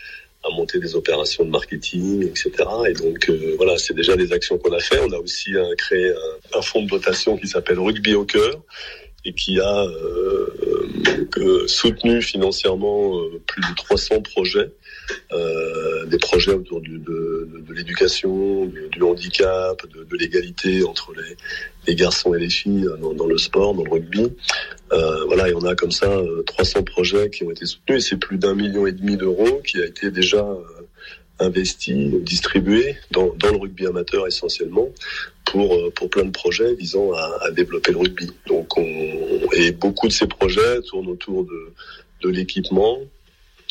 à 0.43 0.49
monter 0.49 0.79
des 0.79 0.95
opérations 0.95 1.45
de 1.45 1.49
marketing, 1.49 2.27
etc. 2.27 2.51
Et 2.87 2.93
donc 2.93 3.29
euh, 3.29 3.53
voilà, 3.57 3.77
c'est 3.77 3.93
déjà 3.93 4.15
des 4.15 4.31
actions 4.33 4.57
qu'on 4.57 4.73
a 4.73 4.79
fait. 4.79 4.99
On 4.99 5.11
a 5.11 5.17
aussi 5.17 5.55
euh, 5.55 5.73
créé 5.77 6.09
un, 6.09 6.59
un, 6.59 6.61
fonds 6.61 6.83
de 6.83 6.89
dotation 6.89 7.37
qui 7.37 7.47
s'appelle 7.47 7.79
Rugby 7.79 8.13
au 8.13 8.25
cœur 8.25 8.61
et 9.25 9.33
qui 9.33 9.59
a 9.59 9.83
euh, 9.85 10.89
euh 11.37 11.67
soutenu 11.67 12.21
financièrement 12.21 13.19
euh, 13.19 13.41
plus 13.47 13.61
de 13.61 13.75
300 13.75 14.21
projets, 14.21 14.69
des 16.07 16.17
projets 16.17 16.53
autour 16.53 16.81
de, 16.81 17.47
l'éducation, 17.73 18.65
du, 18.65 19.01
handicap, 19.01 19.81
de, 19.87 20.17
l'égalité 20.17 20.83
entre 20.83 21.13
les, 21.87 21.95
garçons 21.95 22.33
et 22.33 22.39
les 22.39 22.49
filles 22.49 22.87
dans, 22.99 23.13
dans, 23.13 23.27
le 23.27 23.37
sport, 23.37 23.73
dans 23.73 23.83
le 23.83 23.91
rugby. 23.91 24.31
voilà, 25.27 25.49
et 25.49 25.53
on 25.53 25.65
a 25.65 25.75
comme 25.75 25.91
ça 25.91 26.21
300 26.45 26.83
projets 26.83 27.29
qui 27.29 27.43
ont 27.43 27.51
été 27.51 27.65
soutenus 27.65 28.05
et 28.05 28.09
c'est 28.09 28.17
plus 28.17 28.37
d'un 28.37 28.55
million 28.55 28.87
et 28.87 28.91
demi 28.91 29.17
d'euros 29.17 29.61
qui 29.65 29.81
a 29.81 29.85
été 29.85 30.11
déjà 30.11 30.45
investi, 31.39 32.11
distribué 32.21 32.97
dans, 33.11 33.33
le 33.43 33.57
rugby 33.57 33.87
amateur 33.87 34.27
essentiellement 34.27 34.89
pour 35.45 35.93
pour 35.93 36.09
plein 36.09 36.25
de 36.25 36.31
projets 36.31 36.73
visant 36.75 37.11
à, 37.13 37.51
développer 37.51 37.91
le 37.91 37.97
rugby. 37.97 38.31
Donc 38.47 38.77
on, 38.77 38.83
et 39.53 39.71
beaucoup 39.71 40.07
de 40.07 40.13
ces 40.13 40.27
projets 40.27 40.81
tournent 40.83 41.09
autour 41.09 41.45
de 41.45 42.29
l'équipement, 42.29 42.99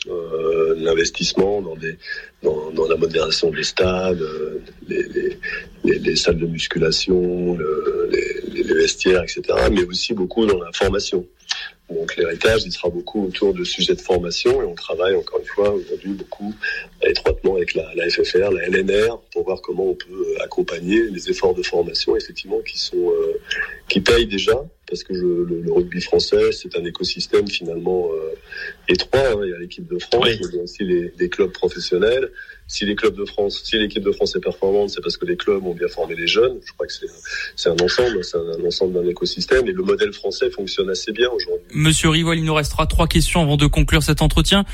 euh, 0.09 0.75
l'investissement 0.79 1.63
dans 1.63 1.77
des 1.77 1.97
dans, 2.43 2.73
dans, 2.73 2.89
la 2.89 2.97
modération 2.97 3.51
des 3.51 3.63
stades, 3.63 4.21
euh, 4.21 4.61
les, 4.89 5.03
les, 5.05 5.39
les, 5.85 5.99
les, 6.01 6.17
salles 6.17 6.39
de 6.39 6.47
musculation, 6.47 7.55
le, 7.57 8.11
les, 8.53 8.63
vestiaires, 8.75 9.23
etc. 9.23 9.43
Mais 9.71 9.85
aussi 9.85 10.13
beaucoup 10.13 10.45
dans 10.45 10.59
la 10.59 10.73
formation. 10.73 11.25
Donc 11.93 12.17
l'héritage, 12.17 12.63
il 12.65 12.73
sera 12.73 12.89
beaucoup 12.89 13.27
autour 13.27 13.55
de 13.55 13.65
sujets 13.65 13.95
de 13.95 14.01
formation 14.01 14.63
et 14.63 14.65
on 14.65 14.75
travaille 14.75 15.15
encore 15.15 15.41
une 15.41 15.47
fois 15.47 15.71
aujourd'hui 15.71 16.13
beaucoup 16.13 16.55
étroitement 17.03 17.57
avec 17.57 17.75
la, 17.75 17.95
la, 17.95 18.09
FFR, 18.09 18.51
la 18.51 18.69
LNR 18.69 19.19
pour 19.33 19.45
voir 19.45 19.61
comment 19.63 19.91
on 19.91 19.95
peut 19.95 20.37
accompagner 20.43 21.03
les 21.11 21.31
efforts 21.31 21.55
de 21.55 21.63
formation 21.63 22.17
effectivement 22.17 22.61
qui 22.61 22.79
sont 22.79 23.11
euh, 23.11 23.41
qui 23.89 24.01
payent 24.01 24.27
déjà 24.27 24.65
parce 24.87 25.05
que 25.05 25.15
je, 25.15 25.21
le, 25.21 25.61
le, 25.63 25.73
rugby 25.73 26.01
français 26.01 26.53
c'est 26.53 26.77
un 26.77 26.85
écosystème 26.85 27.49
finalement 27.49 28.11
euh, 28.13 28.35
étroit. 28.89 29.21
Hein. 29.21 29.41
Il 29.45 29.51
y 29.51 29.55
a 29.55 29.59
l'équipe 29.59 29.87
de 29.87 29.99
France, 29.99 30.25
oui. 30.25 30.39
il 30.41 30.57
y 30.57 30.61
a 30.61 30.63
aussi 30.63 30.85
les, 30.85 31.13
les 31.19 31.29
clubs 31.29 31.53
professionnels 31.53 32.31
si 32.73 32.87
les 32.87 32.95
clubs 32.95 33.15
de 33.15 33.27
France, 33.27 33.61
si 33.65 33.77
l'équipe 33.77 34.03
de 34.03 34.13
France 34.13 34.35
est 34.35 34.41
performante, 34.41 34.89
c'est 34.89 35.03
parce 35.03 35.19
que 35.19 35.27
les 35.27 35.37
clubs 35.37 35.63
ont 35.63 35.75
bien 35.75 35.89
formé 35.89 36.15
les 36.15 36.27
jeunes. 36.27 36.59
Je 36.65 36.73
crois 36.73 36.87
que 36.87 36.93
c'est 37.55 37.69
un 37.69 37.77
ensemble, 37.85 38.25
c'est 38.25 38.39
un, 38.39 38.67
ensemble 38.67 38.95
d'un 38.95 39.07
écosystème 39.07 39.69
et 39.69 39.73
le 39.73 39.83
modèle 39.83 40.13
français 40.15 40.51
fonctionne 40.51 40.89
assez 40.89 41.13
bien 41.13 41.29
aujourd'hui. 41.29 41.67
Monsieur 41.75 42.09
Rival, 42.09 42.39
il 42.39 42.45
nous 42.45 42.55
restera 42.55 42.87
trois 42.87 43.07
questions 43.07 43.43
avant 43.43 43.59
de 43.59 43.67
conclure 43.67 44.03
cet 44.03 44.23
entretien. 44.23 44.65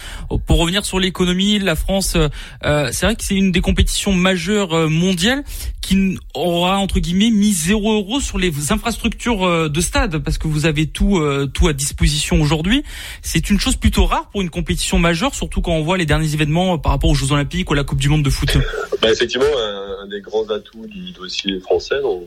Pour 0.47 0.59
revenir 0.59 0.85
sur 0.85 1.00
l'économie, 1.00 1.59
la 1.59 1.75
France, 1.75 2.17
euh, 2.17 2.88
c'est 2.93 3.05
vrai 3.05 3.17
que 3.17 3.25
c'est 3.25 3.35
une 3.35 3.50
des 3.50 3.61
compétitions 3.61 4.12
majeures 4.12 4.73
euh, 4.75 4.88
mondiales 4.88 5.43
qui 5.88 6.19
aura 6.35 6.76
entre 6.76 7.00
guillemets 7.00 7.31
mis 7.31 7.52
zéro 7.52 7.95
euro 7.95 8.21
sur 8.21 8.37
les 8.37 8.73
infrastructures 8.73 9.47
euh, 9.47 9.69
de 9.71 9.81
stade 9.81 10.19
parce 10.19 10.37
que 10.37 10.47
vous 10.47 10.67
avez 10.67 10.87
tout 10.87 11.17
euh, 11.17 11.47
tout 11.47 11.67
à 11.67 11.73
disposition 11.73 12.43
aujourd'hui. 12.43 12.85
C'est 13.23 13.49
une 13.49 13.59
chose 13.59 13.76
plutôt 13.76 14.05
rare 14.05 14.28
pour 14.28 14.43
une 14.43 14.50
compétition 14.50 14.99
majeure, 14.99 15.35
surtout 15.35 15.62
quand 15.62 15.73
on 15.73 15.83
voit 15.83 15.97
les 15.97 16.05
derniers 16.05 16.35
événements 16.35 16.76
par 16.76 16.93
rapport 16.93 17.09
aux 17.09 17.14
Jeux 17.14 17.33
Olympiques 17.33 17.71
ou 17.71 17.75
la 17.75 17.85
Coupe 17.88 17.99
du 17.99 18.09
Monde 18.09 18.25
de 18.25 18.30
foot. 18.30 18.50
Bah 19.02 19.11
effectivement, 19.12 19.47
un, 19.57 20.07
des 20.09 20.21
grands 20.21 20.49
atouts 20.50 20.87
du 20.87 21.12
dossier 21.12 21.61
français 21.61 22.00
dans, 22.00 22.23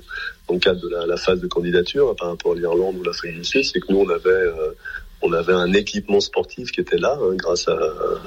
le 0.50 0.60
cadre 0.60 0.82
de 0.82 0.90
la, 1.08 1.18
phase 1.18 1.40
de 1.40 1.48
candidature 1.48 2.10
hein, 2.10 2.16
par 2.18 2.30
rapport 2.30 2.54
à 2.54 2.56
l'Irlande 2.56 2.96
ou 2.98 3.04
l'Afrique 3.04 3.36
du 3.36 3.44
Sud, 3.44 3.66
c'est 3.66 3.80
que 3.80 3.92
nous 3.92 4.00
on 4.00 4.10
avait 4.10 4.30
euh, 4.30 4.72
on 5.22 5.34
avait 5.34 5.54
un 5.54 5.74
équipement 5.74 6.20
sportif 6.20 6.72
qui 6.72 6.80
était 6.82 6.98
là 6.98 7.18
hein, 7.22 7.36
grâce 7.36 7.68
à, 7.68 7.78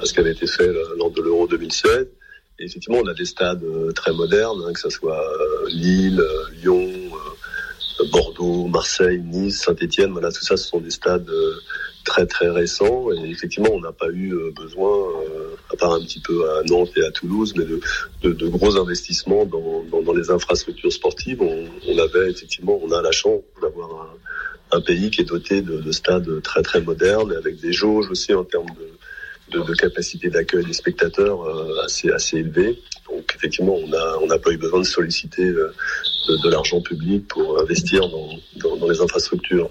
ce 0.03 0.13
qui 0.13 0.19
avait 0.19 0.31
été 0.31 0.47
fait 0.47 0.69
lors 0.97 1.11
de 1.11 1.21
l'Euro 1.21 1.47
2016 1.47 2.07
et 2.57 2.65
effectivement, 2.65 2.99
on 3.03 3.07
a 3.07 3.13
des 3.13 3.25
stades 3.25 3.63
euh, 3.63 3.91
très 3.91 4.13
modernes, 4.13 4.63
hein, 4.65 4.71
que 4.71 4.79
ce 4.79 4.89
soit 4.89 5.19
euh, 5.19 5.67
Lille, 5.67 6.21
euh, 6.21 6.49
Lyon, 6.53 6.89
Bordeaux, 8.11 8.67
Marseille, 8.67 9.19
Nice, 9.19 9.61
Saint-Etienne. 9.63 10.11
Voilà, 10.11 10.31
tout 10.31 10.43
ça, 10.43 10.55
ce 10.55 10.67
sont 10.67 10.79
des 10.79 10.91
stades 10.91 11.29
très 12.05 12.25
très 12.25 12.49
récents. 12.49 13.11
Et 13.11 13.29
effectivement, 13.29 13.71
on 13.73 13.81
n'a 13.81 13.91
pas 13.91 14.09
eu 14.09 14.33
besoin, 14.53 15.14
part 15.75 15.93
un 15.93 16.01
petit 16.01 16.19
peu 16.19 16.49
à 16.49 16.63
Nantes 16.63 16.91
et 16.97 17.03
à 17.03 17.11
Toulouse, 17.11 17.53
mais 17.55 17.65
de, 17.65 18.47
gros 18.47 18.77
investissements 18.77 19.45
dans, 19.45 20.13
les 20.13 20.29
infrastructures 20.29 20.91
sportives. 20.91 21.41
On, 21.41 21.97
avait 21.97 22.31
effectivement, 22.31 22.79
on 22.83 22.91
a 22.91 23.01
la 23.01 23.11
chance 23.11 23.41
d'avoir 23.61 24.15
un, 24.71 24.81
pays 24.81 25.09
qui 25.09 25.21
est 25.21 25.25
doté 25.25 25.61
de, 25.61 25.79
de, 25.79 25.91
stades 25.91 26.41
très 26.41 26.61
très 26.61 26.81
modernes, 26.81 27.33
avec 27.33 27.59
des 27.61 27.71
jauges 27.71 28.09
aussi 28.09 28.33
en 28.33 28.43
termes 28.43 28.67
de 29.51 29.73
capacité 29.75 30.29
d'accueil 30.29 30.65
des 30.65 30.73
spectateurs 30.73 31.43
euh, 31.43 31.83
assez 31.83 32.09
assez 32.09 32.37
élevée. 32.37 32.79
Donc 33.09 33.33
effectivement, 33.35 33.75
on 33.75 33.93
a 33.93 34.17
on 34.21 34.27
n'a 34.27 34.39
pas 34.39 34.51
eu 34.51 34.57
besoin 34.57 34.79
de 34.79 34.85
solliciter 34.85 35.43
euh, 35.43 35.71
de, 36.27 36.49
l'argent 36.49 36.81
public 36.81 37.27
pour 37.27 37.59
investir 37.59 38.01
dans, 38.09 38.87
les 38.87 39.01
infrastructures. 39.01 39.69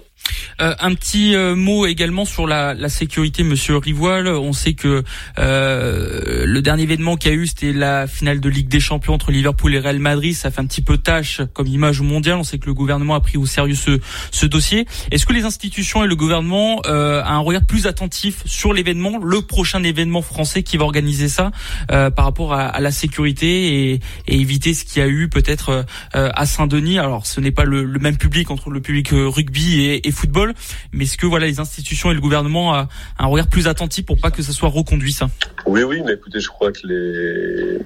Euh, 0.61 0.73
un 0.79 0.93
petit 0.95 1.35
euh, 1.35 1.55
mot 1.55 1.85
également 1.85 2.23
sur 2.23 2.47
la, 2.47 2.73
la, 2.73 2.87
sécurité, 2.87 3.43
Monsieur 3.43 3.77
Rivoil. 3.77 4.27
On 4.27 4.53
sait 4.53 4.73
que 4.73 5.03
euh, 5.37 6.45
le 6.45 6.61
dernier 6.61 6.83
événement 6.83 7.17
qu'il 7.17 7.31
y 7.31 7.33
a 7.33 7.37
eu, 7.37 7.47
c'était 7.47 7.73
la 7.73 8.07
finale 8.07 8.39
de 8.39 8.47
Ligue 8.47 8.69
des 8.69 8.79
Champions 8.79 9.13
entre 9.13 9.31
Liverpool 9.31 9.75
et 9.75 9.79
Real 9.79 9.99
Madrid. 9.99 10.33
Ça 10.33 10.51
fait 10.51 10.61
un 10.61 10.65
petit 10.65 10.81
peu 10.81 10.97
tâche 10.97 11.41
comme 11.53 11.67
image 11.67 12.01
mondiale. 12.01 12.37
On 12.37 12.43
sait 12.43 12.57
que 12.57 12.67
le 12.67 12.73
gouvernement 12.73 13.15
a 13.15 13.19
pris 13.19 13.37
au 13.37 13.45
sérieux 13.45 13.75
ce, 13.75 13.99
ce 14.31 14.45
dossier. 14.45 14.85
Est-ce 15.11 15.25
que 15.25 15.33
les 15.33 15.43
institutions 15.43 16.03
et 16.03 16.07
le 16.07 16.15
gouvernement 16.15 16.81
euh, 16.85 17.21
a 17.21 17.33
un 17.33 17.39
regard 17.39 17.65
plus 17.65 17.85
attentif 17.87 18.43
sur 18.45 18.71
l'événement, 18.71 19.19
le 19.21 19.41
prochain 19.41 19.83
événement 19.83 20.21
français 20.21 20.63
qui 20.63 20.77
va 20.77 20.85
organiser 20.85 21.27
ça, 21.27 21.51
par 21.87 22.25
rapport 22.25 22.53
à, 22.53 22.67
à 22.67 22.79
la 22.79 22.91
sécurité 22.91 23.91
et, 23.91 23.99
et, 24.27 24.39
éviter 24.39 24.73
ce 24.73 24.85
qu'il 24.85 25.01
y 25.01 25.05
a 25.05 25.07
eu 25.07 25.27
peut-être 25.27 25.85
à 26.13 26.45
Saint-Denis? 26.45 26.99
Alors, 26.99 27.25
ce 27.25 27.39
n'est 27.39 27.51
pas 27.51 27.63
le, 27.63 27.83
le, 27.83 27.99
même 27.99 28.17
public 28.17 28.51
entre 28.51 28.69
le 28.69 28.81
public 28.81 29.09
rugby 29.11 29.99
et 30.03 30.11
football 30.11 30.44
mais 30.93 31.05
est-ce 31.05 31.17
que 31.17 31.25
voilà 31.25 31.45
les 31.45 31.59
institutions 31.59 32.11
et 32.11 32.13
le 32.13 32.21
gouvernement 32.21 32.73
a 32.73 32.87
un 33.17 33.27
regard 33.27 33.47
plus 33.47 33.67
attentif 33.67 34.05
pour 34.05 34.19
pas 34.19 34.31
que 34.31 34.41
ça 34.41 34.51
soit 34.51 34.69
reconduit 34.69 35.11
ça? 35.11 35.29
Oui, 35.65 35.83
oui, 35.83 36.01
mais 36.05 36.13
écoutez, 36.13 36.39
je 36.39 36.47
crois 36.47 36.71
que 36.71 36.85
les 36.85 37.79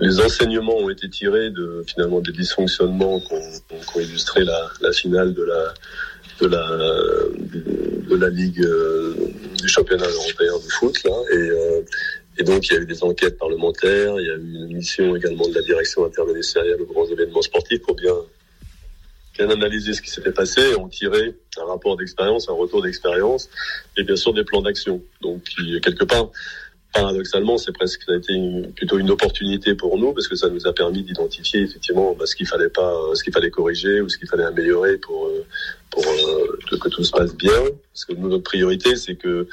les 0.00 0.20
enseignements 0.20 0.76
ont 0.76 0.90
été 0.90 1.08
tirés 1.08 1.50
de 1.50 1.82
finalement 1.86 2.20
des 2.20 2.32
dysfonctionnements 2.32 3.20
qu'ont 3.20 4.00
illustré 4.00 4.44
la, 4.44 4.68
la, 4.82 4.92
finale 4.92 5.32
de 5.32 5.42
la 5.42 5.74
de 6.40 6.46
la 6.46 6.66
de, 8.10 8.16
la 8.16 8.28
ligue 8.28 8.60
euh, 8.60 9.14
du 9.58 9.68
championnat 9.68 10.06
européen 10.06 10.52
de 10.62 10.70
foot 10.70 11.02
là. 11.04 11.12
Et 11.32 11.36
euh, 11.36 11.80
et 12.38 12.44
donc, 12.44 12.68
il 12.68 12.74
y 12.74 12.76
a 12.76 12.80
eu 12.80 12.86
des 12.86 13.02
enquêtes 13.02 13.38
parlementaires, 13.38 14.20
il 14.20 14.26
y 14.26 14.30
a 14.30 14.34
eu 14.34 14.66
une 14.66 14.76
mission 14.76 15.16
également 15.16 15.48
de 15.48 15.54
la 15.54 15.62
direction 15.62 16.04
interministérielle 16.04 16.80
aux 16.82 16.92
grands 16.92 17.06
événements 17.06 17.40
sportifs 17.40 17.80
pour 17.80 17.94
bien 17.94 18.12
bien 19.36 19.50
analysé 19.50 19.92
ce 19.92 20.02
qui 20.02 20.10
s'était 20.10 20.32
passé 20.32 20.60
et 20.60 20.76
ont 20.76 20.88
tiré 20.88 21.36
un 21.60 21.64
rapport 21.64 21.96
d'expérience, 21.96 22.48
un 22.48 22.54
retour 22.54 22.82
d'expérience 22.82 23.48
et 23.96 24.02
bien 24.02 24.16
sûr 24.16 24.32
des 24.32 24.44
plans 24.44 24.62
d'action. 24.62 25.02
Donc 25.20 25.42
quelque 25.82 26.04
part, 26.04 26.30
paradoxalement, 26.92 27.58
c'est 27.58 27.72
presque 27.72 28.02
ça 28.02 28.12
a 28.12 28.16
été 28.16 28.34
plutôt 28.74 28.98
une 28.98 29.10
opportunité 29.10 29.74
pour 29.74 29.98
nous 29.98 30.12
parce 30.12 30.28
que 30.28 30.36
ça 30.36 30.48
nous 30.48 30.66
a 30.66 30.72
permis 30.72 31.02
d'identifier 31.02 31.60
effectivement 31.60 32.14
bah, 32.18 32.26
ce 32.26 32.34
qu'il 32.34 32.46
fallait 32.46 32.70
pas, 32.70 32.94
ce 33.14 33.22
qu'il 33.22 33.32
fallait 33.32 33.50
corriger 33.50 34.00
ou 34.00 34.08
ce 34.08 34.18
qu'il 34.18 34.28
fallait 34.28 34.44
améliorer 34.44 34.96
pour 34.98 35.26
euh, 35.26 35.44
pour 35.90 36.04
euh, 36.06 36.78
que 36.78 36.88
tout 36.88 37.04
se 37.04 37.12
passe 37.12 37.34
bien. 37.34 37.62
Parce 37.92 38.04
que 38.06 38.14
nous, 38.14 38.28
notre 38.28 38.44
priorité, 38.44 38.96
c'est 38.96 39.16
que 39.16 39.46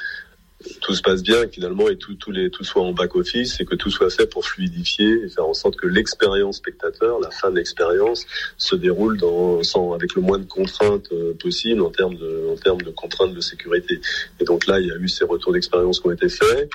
tout 0.80 0.94
se 0.94 1.02
passe 1.02 1.22
bien 1.22 1.46
finalement 1.48 1.88
et 1.88 1.96
tout, 1.96 2.14
tout, 2.14 2.30
les, 2.30 2.50
tout 2.50 2.64
soit 2.64 2.82
en 2.82 2.92
back-office 2.92 3.60
et 3.60 3.64
que 3.64 3.74
tout 3.74 3.90
soit 3.90 4.10
fait 4.10 4.26
pour 4.26 4.46
fluidifier 4.46 5.24
et 5.24 5.28
faire 5.28 5.46
en 5.46 5.54
sorte 5.54 5.76
que 5.76 5.86
l'expérience 5.86 6.56
spectateur, 6.56 7.20
la 7.20 7.30
fin 7.30 7.50
de 7.50 7.56
l'expérience, 7.56 8.26
se 8.56 8.76
déroule 8.76 9.18
dans, 9.18 9.62
sans, 9.62 9.92
avec 9.92 10.14
le 10.14 10.22
moins 10.22 10.38
de 10.38 10.44
contraintes 10.46 11.12
euh, 11.12 11.34
possible 11.34 11.82
en 11.82 11.90
termes 11.90 12.16
de, 12.16 12.48
en 12.52 12.56
termes 12.56 12.82
de 12.82 12.90
contraintes 12.90 13.34
de 13.34 13.40
sécurité. 13.40 14.00
Et 14.40 14.44
donc 14.44 14.66
là, 14.66 14.80
il 14.80 14.86
y 14.86 14.92
a 14.92 14.96
eu 14.96 15.08
ces 15.08 15.24
retours 15.24 15.52
d'expérience 15.52 16.00
qui 16.00 16.06
ont 16.06 16.12
été 16.12 16.28
faits. 16.28 16.70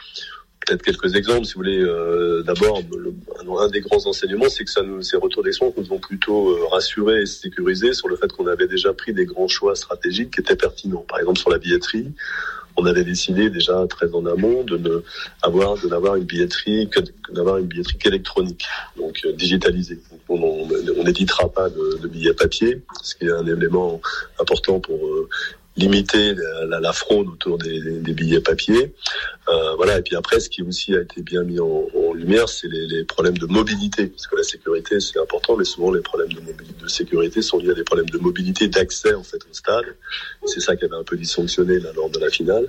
Peut-être 0.66 0.84
quelques 0.84 1.16
exemples, 1.16 1.46
si 1.46 1.54
vous 1.54 1.60
voulez. 1.60 1.82
Euh, 1.82 2.44
D'abord, 2.44 2.82
un, 3.60 3.68
des 3.70 3.82
grands 3.82 4.06
enseignements, 4.06 4.50
c'est 4.50 4.66
que 4.66 4.70
ça 4.72 4.84
nous, 4.84 5.02
ces 5.02 5.18
retours 5.18 5.44
d'expérience 5.44 5.78
nous 5.78 5.94
ont 5.94 6.00
plutôt 6.00 6.50
euh, 6.50 6.66
rassurés 6.68 7.22
et 7.22 7.26
sécurisés 7.26 7.94
sur 7.94 8.08
le 8.08 8.16
fait 8.16 8.32
qu'on 8.32 8.48
avait 8.48 8.68
déjà 8.68 8.94
pris 8.94 9.14
des 9.14 9.26
grands 9.26 9.48
choix 9.48 9.76
stratégiques 9.76 10.32
qui 10.32 10.42
étaient 10.42 10.56
pertinents. 10.56 11.06
Par 11.08 11.20
exemple, 11.20 11.40
sur 11.40 11.50
la 11.50 11.58
billetterie, 11.58 12.12
on 12.80 12.86
avait 12.86 13.04
décidé 13.04 13.50
déjà 13.50 13.86
très 13.88 14.14
en 14.14 14.26
amont 14.26 14.64
de 14.64 14.78
ne 14.78 15.04
avoir 15.42 15.76
n'avoir 15.86 16.16
une 16.16 16.24
billetterie 16.24 16.90
d'avoir 17.32 17.58
une 17.58 17.68
billetterie 17.68 17.98
qu'électronique, 17.98 18.66
donc 18.98 19.20
euh, 19.26 19.34
digitalisée. 19.34 20.00
On 20.30 21.04
n'éditera 21.04 21.50
pas 21.50 21.70
de, 21.70 22.00
de, 22.02 22.08
billets 22.08 22.34
papier, 22.34 22.82
ce 23.04 23.16
qui 23.16 23.26
est 23.26 23.32
un 23.32 23.46
élément 23.46 24.02
important 24.40 24.80
pour 24.80 25.06
euh, 25.06 25.30
limiter 25.80 26.36
la, 26.68 26.80
la, 26.80 26.94
fraude 26.94 27.28
autour 27.28 27.58
des, 27.58 28.00
des, 28.00 28.14
billets 28.14 28.42
papier. 28.42 28.94
Euh, 29.48 29.76
voilà. 29.76 29.98
Et 29.98 30.02
puis 30.02 30.16
après, 30.16 30.40
ce 30.40 30.50
qui 30.50 30.62
aussi 30.62 30.96
a 30.96 31.02
été 31.02 31.22
bien 31.22 31.44
mis 31.44 31.60
en, 31.60 31.88
en 31.96 32.14
lumière, 32.14 32.50
c'est 32.50 32.68
les, 32.68 32.88
les, 32.88 33.04
problèmes 33.06 33.38
de 33.38 33.46
mobilité, 33.46 34.08
parce 34.08 34.28
que 34.28 34.36
la 34.36 34.44
sécurité 34.44 35.00
c'est 35.00 35.20
important, 35.20 35.56
mais 35.56 35.64
souvent 35.64 35.92
les 35.92 36.02
problèmes 36.02 36.34
de, 36.34 36.42
mobilité, 36.42 36.84
de 36.84 36.88
sécurité 36.88 37.42
sont 37.42 37.58
liés 37.58 37.72
à 37.72 37.74
des 37.74 37.84
problèmes 37.84 38.10
de 38.10 38.18
mobilité, 38.18 38.68
d'accès 38.68 39.14
en 39.14 39.24
fait 39.24 39.38
au 39.50 39.54
stade. 39.54 39.86
C'est 40.46 40.60
ça 40.60 40.76
qui 40.76 40.86
avait 40.86 40.96
un 40.96 41.04
peu 41.04 41.18
dysfonctionné 41.18 41.80
là, 41.80 41.92
lors 41.96 42.10
de 42.10 42.20
la 42.20 42.30
finale. 42.30 42.68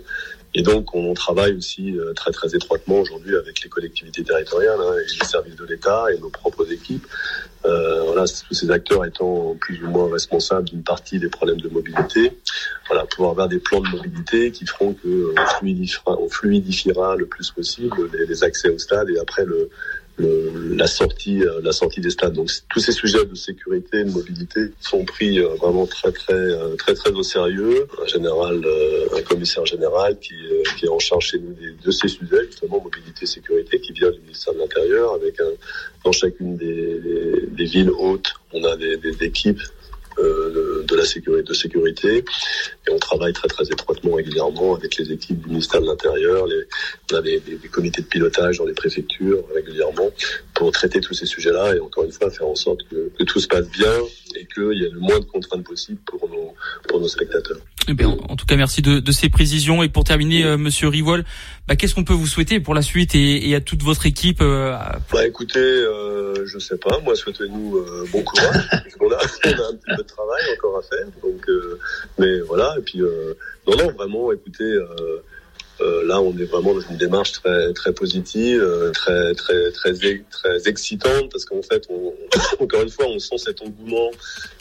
Et 0.54 0.62
donc, 0.62 0.94
on 0.94 1.14
travaille 1.14 1.54
aussi 1.54 1.96
euh, 1.96 2.12
très 2.12 2.32
très 2.32 2.54
étroitement 2.56 2.96
aujourd'hui 2.96 3.36
avec 3.36 3.62
les 3.62 3.68
collectivités 3.68 4.24
territoriales 4.24 4.80
hein, 4.80 4.94
et 4.98 5.20
les 5.20 5.26
services 5.26 5.54
de 5.54 5.64
l'État 5.64 6.06
et 6.12 6.18
nos 6.18 6.30
propres 6.30 6.70
équipes. 6.72 7.06
Euh, 7.64 8.02
voilà, 8.04 8.24
tous 8.24 8.54
ces 8.54 8.70
acteurs 8.70 9.04
étant 9.04 9.54
plus 9.60 9.80
ou 9.84 9.90
moins 9.90 10.10
responsables 10.10 10.68
d'une 10.68 10.82
partie 10.82 11.18
des 11.20 11.28
problèmes 11.28 11.60
de 11.60 11.68
mobilité. 11.68 12.32
Voilà, 12.88 13.06
pouvoir 13.06 13.30
avoir 13.32 13.48
des 13.48 13.58
plans 13.60 13.80
de 13.80 13.88
mobilité 13.88 14.50
qui 14.50 14.66
feront 14.66 14.94
que 14.94 15.06
euh, 15.06 15.34
on 15.38 15.46
fluidifiera, 15.58 16.18
on 16.18 16.28
fluidifiera 16.28 17.16
le 17.16 17.26
plus 17.26 17.50
possible 17.50 18.10
les, 18.12 18.26
les 18.26 18.42
accès 18.42 18.70
au 18.70 18.78
stade 18.78 19.08
et 19.10 19.18
après 19.20 19.44
le, 19.44 19.70
la 20.20 20.86
sortie, 20.86 21.42
euh, 21.42 21.60
la 21.62 21.72
sortie 21.72 22.00
des 22.00 22.10
stades. 22.10 22.34
Donc 22.34 22.50
tous 22.68 22.80
ces 22.80 22.92
sujets 22.92 23.24
de 23.24 23.34
sécurité, 23.34 24.04
de 24.04 24.10
mobilité 24.10 24.60
sont 24.80 25.04
pris 25.04 25.38
euh, 25.38 25.48
vraiment 25.60 25.86
très 25.86 26.12
très 26.12 26.32
euh, 26.32 26.76
très 26.76 26.94
très 26.94 27.10
au 27.10 27.22
sérieux. 27.22 27.86
Un 28.02 28.06
général, 28.06 28.62
un 29.16 29.22
commissaire 29.22 29.66
général 29.66 30.18
qui, 30.18 30.34
est 30.82 30.88
en 30.88 30.98
charge 30.98 31.26
chez 31.26 31.38
nous 31.38 31.54
de 31.84 31.90
ces 31.90 32.08
sujets, 32.08 32.44
justement 32.46 32.80
mobilité, 32.82 33.26
sécurité, 33.26 33.80
qui 33.80 33.92
vient 33.92 34.10
du 34.10 34.20
ministère 34.20 34.54
de 34.54 34.58
l'Intérieur 34.58 35.14
avec 35.14 35.36
dans 36.04 36.12
chacune 36.12 36.56
des, 36.56 37.00
des, 37.48 37.64
villes 37.64 37.90
hautes, 37.90 38.32
on 38.52 38.64
a 38.64 38.76
des 38.76 38.98
équipes 39.20 39.60
euh, 40.22 40.84
de 40.86 40.96
la 40.96 41.04
sécurité, 41.04 41.42
de 41.48 41.54
sécurité. 41.54 42.24
Et 42.86 42.90
on 42.90 42.98
travaille 42.98 43.32
très 43.32 43.48
très 43.48 43.64
étroitement 43.64 44.14
régulièrement 44.14 44.74
avec 44.74 44.96
les 44.96 45.12
équipes 45.12 45.40
du 45.40 45.48
ministère 45.48 45.80
de 45.80 45.86
l'Intérieur. 45.86 46.46
Les, 46.46 46.62
on 47.12 47.16
a 47.16 47.22
des, 47.22 47.40
des, 47.40 47.68
comités 47.68 48.02
de 48.02 48.06
pilotage 48.06 48.58
dans 48.58 48.66
les 48.66 48.74
préfectures 48.74 49.42
régulièrement 49.54 50.10
pour 50.54 50.72
traiter 50.72 51.00
tous 51.00 51.14
ces 51.14 51.26
sujets-là 51.26 51.76
et 51.76 51.80
encore 51.80 52.04
une 52.04 52.12
fois 52.12 52.30
faire 52.30 52.46
en 52.46 52.54
sorte 52.54 52.80
que, 52.90 53.10
que 53.18 53.24
tout 53.24 53.40
se 53.40 53.48
passe 53.48 53.68
bien 53.70 53.92
et 54.36 54.46
qu'il 54.46 54.78
y 54.78 54.84
ait 54.84 54.90
le 54.90 55.00
moins 55.00 55.18
de 55.18 55.24
contraintes 55.24 55.64
possibles 55.64 56.00
pour 56.06 56.28
nos, 56.28 56.54
pour 56.88 57.00
nos 57.00 57.08
spectateurs. 57.08 57.58
Eh 57.88 57.94
bien, 57.94 58.08
en 58.08 58.36
tout 58.36 58.46
cas, 58.46 58.56
merci 58.56 58.82
de, 58.82 59.00
de 59.00 59.12
ces 59.12 59.28
précisions. 59.28 59.82
Et 59.82 59.88
pour 59.88 60.04
terminer, 60.04 60.44
euh, 60.44 60.56
Monsieur 60.56 60.88
Rivol, 60.88 61.24
bah, 61.66 61.76
qu'est-ce 61.76 61.94
qu'on 61.94 62.04
peut 62.04 62.14
vous 62.14 62.26
souhaiter 62.26 62.60
pour 62.60 62.74
la 62.74 62.82
suite 62.82 63.14
et, 63.14 63.48
et 63.48 63.54
à 63.54 63.60
toute 63.60 63.82
votre 63.82 64.06
équipe 64.06 64.40
euh, 64.42 64.76
Bah, 65.12 65.26
écoutez, 65.26 65.58
euh, 65.58 66.46
je 66.46 66.58
sais 66.58 66.76
pas. 66.76 67.00
Moi, 67.00 67.14
souhaitez-nous 67.14 67.76
euh, 67.76 68.08
bon 68.12 68.22
courage. 68.22 68.68
on, 69.00 69.10
a, 69.10 69.16
on, 69.16 69.48
a, 69.48 69.68
un 69.70 69.74
petit 69.74 69.96
peu 69.96 70.02
de 70.02 70.08
travail 70.12 70.42
encore 70.56 70.78
à 70.78 70.82
faire. 70.82 71.06
Donc, 71.22 71.48
euh, 71.48 71.78
mais 72.18 72.40
voilà. 72.40 72.74
Et 72.78 72.82
puis, 72.82 73.00
non, 73.66 73.76
non, 73.76 73.90
vraiment, 73.92 74.32
écoutez. 74.32 74.78
Euh, 75.82 76.04
là, 76.04 76.20
on 76.20 76.36
est 76.36 76.44
vraiment 76.44 76.74
dans 76.74 76.80
une 76.80 76.98
démarche 76.98 77.32
très 77.32 77.72
très 77.72 77.94
positive, 77.94 78.62
très 78.92 79.34
très 79.34 79.70
très 79.70 79.94
très 80.30 80.68
excitante 80.68 81.32
parce 81.32 81.46
qu'en 81.46 81.62
fait, 81.62 81.88
encore 82.60 82.82
une 82.82 82.90
fois, 82.90 83.06
on 83.06 83.18
sent 83.18 83.38
cet 83.38 83.62
engouement. 83.62 84.10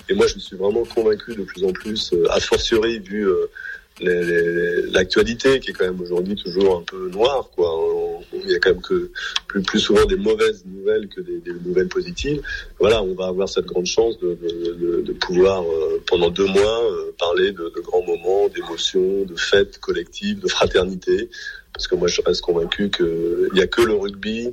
Et 0.08 0.14
moi, 0.14 0.28
je 0.28 0.40
suis 0.40 0.56
vraiment 0.56 0.86
convaincu 0.86 1.36
de 1.36 1.44
plus 1.44 1.66
en 1.66 1.74
plus, 1.74 2.14
a 2.30 2.40
fortiori 2.40 3.00
vu 3.00 3.28
l'actualité 4.02 5.60
qui 5.60 5.72
est 5.72 5.74
quand 5.74 5.86
même 5.86 6.02
aujourd'hui 6.02 6.36
toujours 6.36 6.78
un 6.78 6.84
peu 6.84 7.10
noire 7.10 7.50
quoi. 7.56 7.70
Il 8.34 8.50
y 8.50 8.56
a 8.56 8.60
quand 8.60 8.72
même 8.72 8.82
que 8.82 9.12
plus, 9.48 9.80
souvent 9.80 10.06
des 10.06 10.16
mauvaises 10.16 10.64
nouvelles 10.66 11.08
que 11.08 11.22
des, 11.22 11.42
nouvelles 11.66 11.88
positives. 11.88 12.42
Voilà 12.80 13.04
on 13.04 13.14
va 13.16 13.28
avoir 13.28 13.50
cette 13.50 13.66
grande 13.66 13.86
chance 13.86 14.20
de, 14.20 15.14
pouvoir 15.20 15.64
euh, 15.64 16.02
pendant 16.08 16.30
deux 16.30 16.46
mois 16.46 16.84
euh, 16.84 17.14
parler 17.18 17.52
de, 17.52 17.72
grands 17.82 18.06
moments 18.06 18.48
d'émotions 18.48 19.26
de 19.26 19.36
fêtes 19.36 19.80
collectives 19.80 20.40
de 20.40 20.48
fraternité. 20.48 21.30
Parce 21.74 21.88
que 21.88 21.96
moi 21.96 22.08
je 22.08 22.22
reste 22.22 22.42
convaincu 22.42 22.90
qu'il 22.90 23.50
n'y 23.54 23.62
a 23.62 23.68
que 23.68 23.82
le 23.82 23.94
rugby 23.94 24.52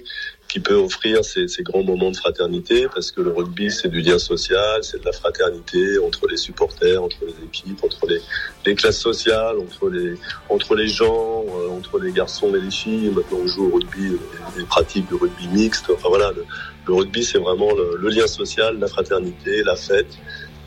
qui 0.56 0.60
peut 0.60 0.74
offrir 0.74 1.22
ces, 1.22 1.46
grands 1.60 1.82
moments 1.82 2.10
de 2.10 2.16
fraternité, 2.16 2.86
parce 2.94 3.10
que 3.10 3.20
le 3.20 3.30
rugby, 3.30 3.70
c'est 3.70 3.88
du 3.88 4.00
lien 4.00 4.18
social, 4.18 4.82
c'est 4.82 4.98
de 4.98 5.04
la 5.04 5.12
fraternité 5.12 5.98
entre 5.98 6.26
les 6.28 6.38
supporters, 6.38 7.02
entre 7.02 7.18
les 7.26 7.34
équipes, 7.44 7.84
entre 7.84 8.06
les, 8.06 8.22
les 8.64 8.74
classes 8.74 8.98
sociales, 8.98 9.56
entre 9.58 9.90
les, 9.90 10.14
entre 10.48 10.74
les 10.74 10.88
gens, 10.88 11.44
euh, 11.46 11.76
entre 11.76 11.98
les 11.98 12.10
garçons 12.10 12.54
et 12.54 12.60
les 12.62 12.70
filles. 12.70 13.10
Maintenant, 13.14 13.40
on 13.42 13.46
joue 13.46 13.66
au 13.66 13.74
rugby, 13.74 14.16
des 14.56 14.64
pratiques 14.64 15.10
de 15.10 15.16
rugby 15.16 15.46
mixte. 15.48 15.90
Enfin 15.90 16.08
voilà, 16.08 16.32
le, 16.32 16.46
le 16.86 16.94
rugby, 16.94 17.22
c'est 17.22 17.36
vraiment 17.36 17.74
le, 17.74 17.98
le, 17.98 18.08
lien 18.08 18.26
social, 18.26 18.78
la 18.78 18.88
fraternité, 18.88 19.62
la 19.62 19.76
fête. 19.76 20.16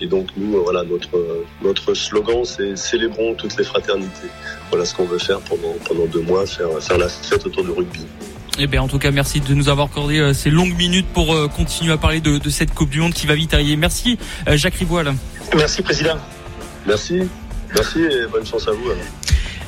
Et 0.01 0.05
donc 0.05 0.27
nous, 0.37 0.55
euh, 0.55 0.61
voilà, 0.61 0.83
notre 0.83 1.17
notre 1.63 1.95
slogan, 1.95 2.45
c'est 2.45 2.75
célébrons 2.75 3.33
toutes 3.33 3.57
les 3.57 3.63
fraternités. 3.63 4.29
Voilà 4.69 4.85
ce 4.85 4.93
qu'on 4.93 5.05
veut 5.05 5.17
faire 5.17 5.39
pendant 5.39 5.73
pendant 5.87 6.05
deux 6.05 6.21
mois, 6.21 6.45
faire 6.45 6.79
faire 6.79 6.99
la 6.99 7.09
fête 7.09 7.43
autour 7.47 7.63
du 7.63 7.71
rugby. 7.71 8.05
Eh 8.61 8.67
bien, 8.67 8.81
en 8.81 8.89
tout 8.89 8.99
cas, 8.99 9.11
merci 9.11 9.39
de 9.39 9.53
nous 9.53 9.69
avoir 9.69 9.87
accordé 9.87 10.19
euh, 10.19 10.33
ces 10.33 10.49
longues 10.49 10.75
minutes 10.75 11.07
pour 11.13 11.33
euh, 11.33 11.47
continuer 11.47 11.93
à 11.93 11.97
parler 11.97 12.19
de, 12.19 12.37
de, 12.37 12.49
cette 12.49 12.73
Coupe 12.73 12.89
du 12.89 12.99
Monde 12.99 13.13
qui 13.13 13.25
va 13.25 13.33
vite 13.33 13.53
arriver. 13.53 13.77
Merci, 13.77 14.19
euh, 14.49 14.57
Jacques 14.57 14.75
Rivoil. 14.75 15.13
Merci, 15.55 15.81
Président. 15.81 16.17
Merci. 16.85 17.21
Merci 17.73 17.99
et 17.99 18.27
bonne 18.29 18.45
chance 18.45 18.67
à 18.67 18.71
vous. 18.71 18.83
Alors. 18.83 18.97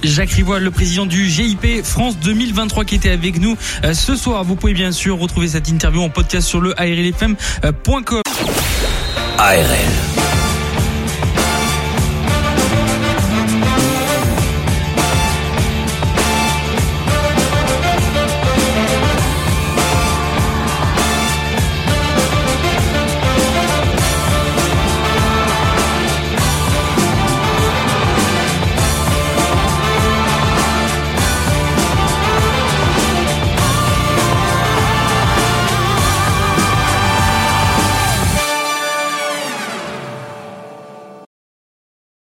Jacques 0.03 0.31
Rivoil, 0.31 0.61
le 0.61 0.71
président 0.71 1.05
du 1.05 1.29
GIP 1.29 1.85
France 1.85 2.17
2023 2.19 2.83
qui 2.83 2.95
était 2.95 3.11
avec 3.11 3.39
nous 3.39 3.55
ce 3.93 4.15
soir. 4.15 4.43
Vous 4.43 4.55
pouvez 4.55 4.73
bien 4.73 4.91
sûr 4.91 5.17
retrouver 5.19 5.47
cette 5.47 5.69
interview 5.69 6.01
en 6.01 6.09
podcast 6.09 6.47
sur 6.47 6.59
le 6.59 6.77
ARLFM.com. 6.79 8.21
ARL. 9.37 10.30